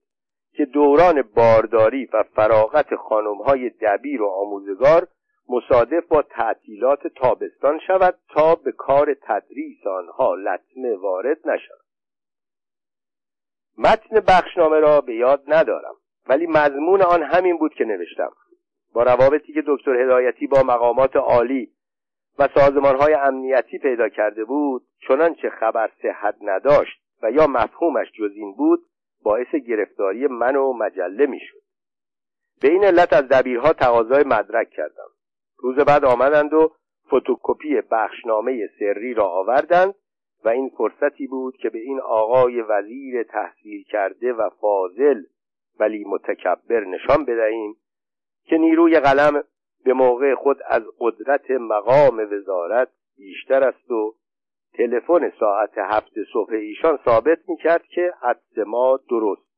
که 0.53 0.65
دوران 0.65 1.23
بارداری 1.23 2.09
و 2.13 2.23
فراغت 2.23 2.97
خانمهای 2.97 3.71
دبیر 3.71 4.23
و 4.23 4.29
آموزگار 4.29 5.09
مصادف 5.49 6.07
با 6.09 6.23
تعطیلات 6.23 7.07
تابستان 7.07 7.79
شود 7.87 8.19
تا 8.29 8.55
به 8.55 8.73
کار 8.73 9.15
تدریس 9.23 9.87
آنها 9.87 10.35
لطمه 10.35 10.97
وارد 10.97 11.39
نشود. 11.45 11.81
متن 13.79 14.21
بخشنامه 14.21 14.81
را 14.81 15.01
به 15.01 15.15
یاد 15.15 15.43
ندارم 15.47 15.95
ولی 16.29 16.47
مضمون 16.47 17.03
آن 17.03 17.23
همین 17.23 17.59
بود 17.59 17.75
که 17.75 17.85
نوشتم. 17.85 18.31
با 18.95 19.03
روابطی 19.03 19.53
که 19.53 19.63
دکتر 19.67 20.03
هدایتی 20.03 20.47
با 20.47 20.63
مقامات 20.63 21.17
عالی 21.17 21.73
و 22.39 22.49
های 23.01 23.15
امنیتی 23.15 23.79
پیدا 23.79 24.09
کرده 24.09 24.45
بود 24.45 24.83
چنانچه 25.09 25.51
خبر 25.51 25.91
صحت 26.03 26.35
نداشت 26.43 27.03
و 27.23 27.31
یا 27.31 27.47
مفهومش 27.47 28.13
جز 28.19 28.33
این 28.35 28.55
بود 28.55 28.81
باعث 29.23 29.55
گرفتاری 29.55 30.27
من 30.27 30.57
و 30.57 30.73
مجله 30.73 31.27
می‌شد. 31.27 31.61
به 32.63 32.69
این 32.69 32.85
علت 32.85 33.13
از 33.13 33.29
دبیرها 33.29 33.73
تقاضای 33.73 34.25
مدرک 34.27 34.71
کردم. 34.71 35.09
روز 35.59 35.77
بعد 35.77 36.05
آمدند 36.05 36.55
و 36.55 36.73
فتوکپی 37.07 37.81
بخشنامه 37.91 38.69
سری 38.79 39.15
را 39.15 39.27
آوردند 39.27 39.95
و 40.45 40.49
این 40.49 40.69
فرصتی 40.69 41.27
بود 41.27 41.57
که 41.57 41.71
به 41.71 41.79
این 41.79 42.01
آقای 42.01 42.61
وزیر 42.61 43.23
تحصیل 43.23 43.85
کرده 43.85 44.33
و 44.33 44.51
فاضل 44.61 45.23
ولی 45.81 46.05
متکبر 46.05 46.85
نشان 46.85 47.25
بدهیم 47.25 47.77
که 48.51 48.59
نیروی 48.59 49.01
قلم 49.01 49.45
به 49.85 49.93
موقع 49.93 50.35
خود 50.35 50.59
از 50.67 50.83
قدرت 50.99 51.51
مقام 51.51 52.19
وزارت 52.33 52.89
بیشتر 53.17 53.65
است 53.65 53.91
و 53.91 54.15
تلفن 54.75 55.33
ساعت 55.41 55.79
هفت 55.79 56.13
صبح 56.33 56.53
ایشان 56.53 56.99
ثابت 57.05 57.39
می‌کرد 57.49 57.83
که 57.83 58.13
حدس 58.23 58.67
ما 58.67 59.01
درست 59.11 59.51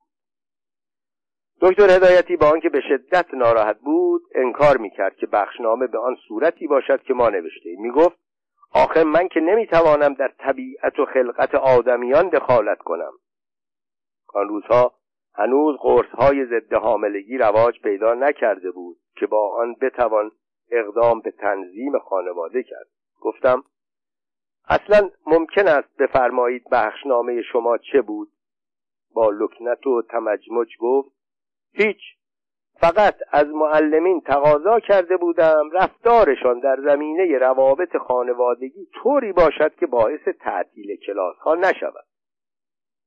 دکتر 1.61 1.91
هدایتی 1.91 2.37
با 2.37 2.51
آنکه 2.51 2.69
به 2.69 2.81
شدت 2.81 3.35
ناراحت 3.35 3.79
بود 3.79 4.23
انکار 4.35 4.77
می‌کرد 4.77 5.17
که 5.17 5.27
بخشنامه 5.27 5.87
به 5.87 5.99
آن 5.99 6.17
صورتی 6.29 6.67
باشد 6.67 7.03
که 7.03 7.15
ما 7.15 7.29
نوشته 7.29 7.77
می‌گفت 7.79 8.19
آخر 8.75 9.05
من 9.05 9.29
که 9.29 9.41
نمی‌توانم 9.41 10.15
در 10.15 10.33
طبیعت 10.39 10.99
و 10.99 11.05
خلقت 11.05 11.55
آدمیان 11.55 12.29
دخالت 12.29 12.79
کنم. 12.79 13.13
آن 14.35 14.49
روزها 14.49 14.93
هنوز 15.35 15.77
قرص 15.81 16.09
های 16.09 16.47
ضد 16.47 16.75
حاملگی 16.75 17.39
رواج 17.39 17.81
پیدا 17.81 18.15
نکرده 18.15 18.71
بود 18.71 18.97
که 19.17 19.27
با 19.27 19.57
آن 19.57 19.77
بتوان 19.81 20.31
اقدام 20.71 21.21
به 21.21 21.31
تنظیم 21.31 21.99
خانواده 21.99 22.63
کرد. 22.63 22.87
گفتم 23.21 23.63
اصلا 24.69 25.11
ممکن 25.27 25.69
است 25.69 25.97
بفرمایید 25.99 26.65
بخشنامه 26.73 27.43
شما 27.43 27.79
چه 27.79 28.03
بود؟ 28.03 28.29
با 29.15 29.31
لکنت 29.31 29.87
و 29.87 30.03
تمجمج 30.03 30.69
گفت 30.81 31.13
هیچ 31.73 32.01
فقط 32.81 33.15
از 33.33 33.47
معلمین 33.47 34.21
تقاضا 34.21 34.81
کرده 34.81 35.17
بودم 35.17 35.71
رفتارشان 35.73 36.61
در 36.61 36.77
زمینه 36.85 37.39
روابط 37.39 37.97
خانوادگی 37.97 38.87
طوری 38.95 39.33
باشد 39.33 39.75
که 39.75 39.87
باعث 39.87 40.29
تعطیل 40.41 40.97
کلاس 40.97 41.37
ها 41.37 41.55
نشود. 41.55 42.05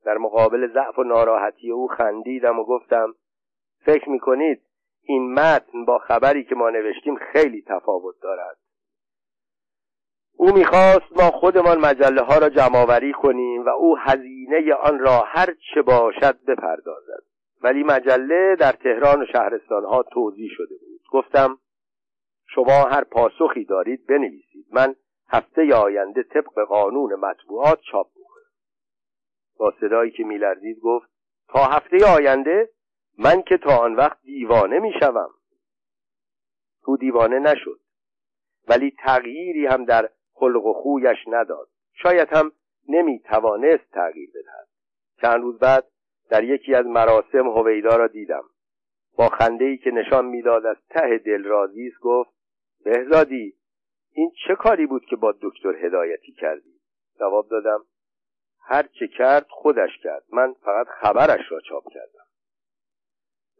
در 0.05 0.17
مقابل 0.17 0.73
ضعف 0.73 0.99
و 0.99 1.03
ناراحتی 1.03 1.71
او 1.71 1.87
خندیدم 1.87 2.59
و 2.59 2.63
گفتم 2.63 3.13
فکر 3.85 4.09
می‌کنید 4.09 4.61
این 5.01 5.33
متن 5.33 5.85
با 5.85 5.97
خبری 5.97 6.43
که 6.43 6.55
ما 6.55 6.69
نوشتیم 6.69 7.15
خیلی 7.15 7.63
تفاوت 7.67 8.15
دارد. 8.21 8.57
او 10.37 10.53
می‌خواست 10.53 11.17
ما 11.17 11.31
خودمان 11.31 11.79
مجله 11.79 12.21
ها 12.21 12.37
را 12.37 12.49
جمعآوری 12.49 13.13
کنیم 13.13 13.65
و 13.65 13.69
او 13.69 13.97
هزینه 13.97 14.73
آن 14.73 14.99
را 14.99 15.23
هر 15.25 15.53
چه 15.73 15.81
باشد 15.81 16.45
بپردازد. 16.47 17.23
ولی 17.61 17.83
مجله 17.83 18.55
در 18.59 18.71
تهران 18.71 19.21
و 19.21 19.25
شهرستان 19.25 19.85
ها 19.85 20.03
توضیح 20.03 20.49
شده 20.51 20.75
بود. 20.79 21.01
گفتم 21.11 21.57
شما 22.47 22.83
هر 22.83 23.03
پاسخی 23.03 23.65
دارید 23.65 24.07
بنویسید. 24.07 24.65
من 24.71 24.95
هفته 25.29 25.75
آینده 25.75 26.23
طبق 26.23 26.59
قانون 26.67 27.15
مطبوعات 27.15 27.79
چاپ 27.91 28.07
می‌کنم 28.15 28.24
با 29.57 29.73
صدایی 29.79 30.11
که 30.11 30.23
میلرزید 30.23 30.79
گفت 30.79 31.09
تا 31.47 31.63
هفته 31.63 31.97
آینده 32.15 32.69
من 33.17 33.41
که 33.41 33.57
تا 33.57 33.77
آن 33.77 33.95
وقت 33.95 34.21
دیوانه 34.21 34.79
می‌شوم. 34.79 35.29
او 36.85 36.97
دیوانه 36.97 37.39
نشد 37.39 37.79
ولی 38.67 38.95
تغییری 38.99 39.65
هم 39.65 39.85
در 39.85 40.09
خلق 40.33 40.65
و 40.65 40.73
خویش 40.73 41.17
نداد. 41.27 41.69
شاید 41.93 42.29
هم 42.31 42.51
نمی‌توانست 42.89 43.91
تغییر 43.91 44.29
بدهد. 44.29 44.67
چند 45.21 45.41
روز 45.41 45.59
بعد 45.59 45.87
در 46.29 46.43
یکی 46.43 46.75
از 46.75 46.85
مراسم 46.85 47.47
هویدا 47.47 47.95
را 47.95 48.07
دیدم. 48.07 48.43
با 49.17 49.29
خنده 49.29 49.77
که 49.77 49.91
نشان 49.91 50.25
می‌داد 50.25 50.65
از 50.65 50.77
ته 50.89 51.17
دل 51.17 51.43
راضی 51.43 51.87
است 51.87 51.99
گفت 52.01 52.31
بهزادی 52.83 53.53
این 54.11 54.31
چه 54.47 54.55
کاری 54.55 54.85
بود 54.85 55.05
که 55.05 55.15
با 55.15 55.35
دکتر 55.41 55.85
هدایتی 55.85 56.31
کردی؟ 56.31 56.79
جواب 57.19 57.49
دادم 57.49 57.79
هر 58.67 58.83
چه 58.99 59.07
کرد 59.07 59.45
خودش 59.49 59.97
کرد. 60.03 60.23
من 60.33 60.53
فقط 60.53 60.87
خبرش 60.87 61.51
را 61.51 61.59
چاپ 61.59 61.83
کردم. 61.93 62.25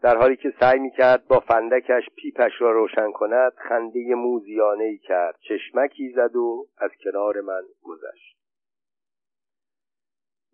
در 0.02 0.18
حالی 0.18 0.36
که 0.36 0.54
سعی 0.60 0.80
می 0.80 0.92
کرد 0.92 1.28
با 1.28 1.40
فندکش 1.40 2.10
پیپش 2.16 2.52
را 2.60 2.72
روشن 2.72 3.12
کند 3.12 3.54
خنده 3.70 4.16
موزیانه 4.16 4.84
ای 4.84 4.98
کرد. 4.98 5.36
چشمکی 5.50 6.14
زد 6.16 6.36
و 6.36 6.68
از 6.78 6.92
کنار 7.04 7.42
من 7.42 7.62
گذشت. 7.84 8.36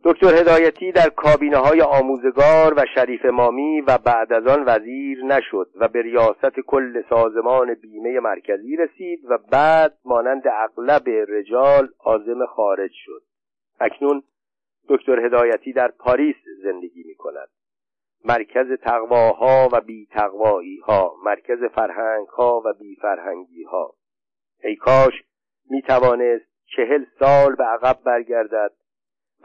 دکتر 0.03 0.35
هدایتی 0.35 0.91
در 0.91 1.09
کابینه 1.09 1.57
های 1.57 1.81
آموزگار 1.81 2.73
و 2.77 2.85
شریف 2.95 3.25
مامی 3.25 3.81
و 3.81 3.97
بعد 3.97 4.33
از 4.33 4.47
آن 4.47 4.63
وزیر 4.67 5.23
نشد 5.25 5.69
و 5.75 5.87
به 5.87 6.01
ریاست 6.01 6.59
کل 6.67 7.01
سازمان 7.09 7.73
بیمه 7.73 8.19
مرکزی 8.19 8.75
رسید 8.75 9.19
و 9.29 9.37
بعد 9.51 9.97
مانند 10.05 10.43
اغلب 10.47 11.09
رجال 11.27 11.89
عازم 11.99 12.45
خارج 12.45 12.91
شد. 12.93 13.21
اکنون 13.79 14.23
دکتر 14.89 15.25
هدایتی 15.25 15.73
در 15.73 15.87
پاریس 15.87 16.35
زندگی 16.63 17.03
می 17.03 17.15
کند 17.15 17.49
مرکز 18.25 18.79
تقواها 18.81 19.69
و 19.71 19.81
بی 19.81 20.07
تقوایی 20.11 20.77
ها 20.77 21.15
مرکز 21.25 21.63
فرهنگ 21.75 22.27
ها 22.27 22.61
و 22.65 22.73
بی 22.73 22.95
فرهنگی 22.95 23.63
ها 23.63 23.93
ای 24.63 24.75
کاش 24.75 25.13
می 25.69 25.81
توانست 25.81 26.45
چهل 26.75 27.05
سال 27.19 27.55
به 27.55 27.63
عقب 27.63 27.99
برگردد 28.03 28.71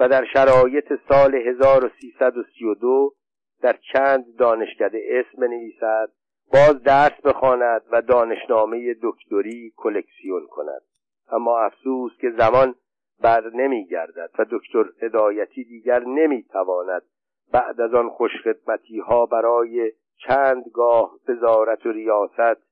و 0.01 0.09
در 0.09 0.25
شرایط 0.33 0.93
سال 1.09 1.35
1332 1.35 3.13
در 3.63 3.79
چند 3.93 4.37
دانشکده 4.37 5.03
اسم 5.11 5.41
بنویسد 5.41 6.09
باز 6.53 6.83
درس 6.83 7.21
بخواند 7.25 7.83
و 7.91 8.03
دانشنامه 8.03 8.97
دکتری 9.03 9.73
کلکسیون 9.77 10.47
کند. 10.47 10.83
اما 11.33 11.59
افسوس 11.59 12.13
که 12.21 12.31
زمان 12.39 12.75
بر 13.21 13.51
نمیگردد 13.55 14.31
و 14.39 14.47
دکتر 14.51 14.85
هدایتی 15.03 15.65
دیگر 15.65 16.05
نمی‌تواند 16.05 17.03
بعد 17.53 17.81
از 17.81 17.95
آن 17.95 18.09
خوشخدمتی 18.09 18.99
ها 18.99 19.27
برای 19.27 19.93
چند 20.17 20.65
گاه 20.75 21.19
وزارت 21.29 21.87
و 21.87 21.93
ریاست 21.93 22.67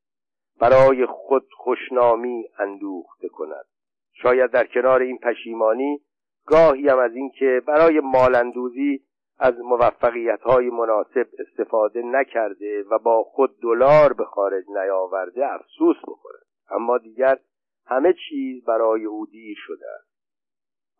برای 0.61 1.07
خود 1.07 1.47
خوشنامی 1.57 2.45
اندوخته 2.59 3.29
کند. 3.29 3.65
شاید 4.13 4.51
در 4.51 4.67
کنار 4.67 5.01
این 5.01 5.19
پشیمانی 5.19 6.01
گاهی 6.47 6.89
هم 6.89 6.99
از 6.99 7.15
اینکه 7.15 7.63
برای 7.67 8.01
مالندوزی 8.01 9.05
از 9.39 9.55
موفقیت 9.61 10.41
های 10.41 10.71
مناسب 10.71 11.27
استفاده 11.39 12.03
نکرده 12.03 12.83
و 12.91 12.99
با 12.99 13.23
خود 13.23 13.61
دلار 13.63 14.13
به 14.13 14.25
خارج 14.25 14.65
نیاورده 14.69 15.53
افسوس 15.53 15.97
بخورد. 16.09 16.43
اما 16.71 16.99
دیگر 16.99 17.39
همه 17.87 18.15
چیز 18.29 18.65
برای 18.65 19.05
او 19.05 19.27
دیر 19.27 19.57
شده 19.67 19.87
است. 19.99 20.14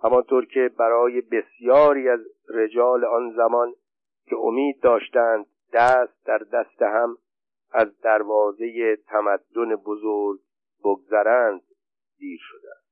همانطور 0.03 0.47
که 0.47 0.71
برای 0.79 1.21
بسیاری 1.21 2.09
از 2.09 2.21
رجال 2.49 3.05
آن 3.05 3.33
زمان 3.37 3.75
که 4.27 4.37
امید 4.37 4.81
داشتند 4.81 5.47
دست 5.73 6.25
در 6.25 6.39
دست 6.39 6.83
هم 6.83 7.17
از 7.73 8.01
دروازه 8.01 8.97
تمدن 8.97 9.77
بزرگ 9.77 10.41
بگذرند 10.85 11.63
دیر 12.19 12.41
شده 12.43 12.84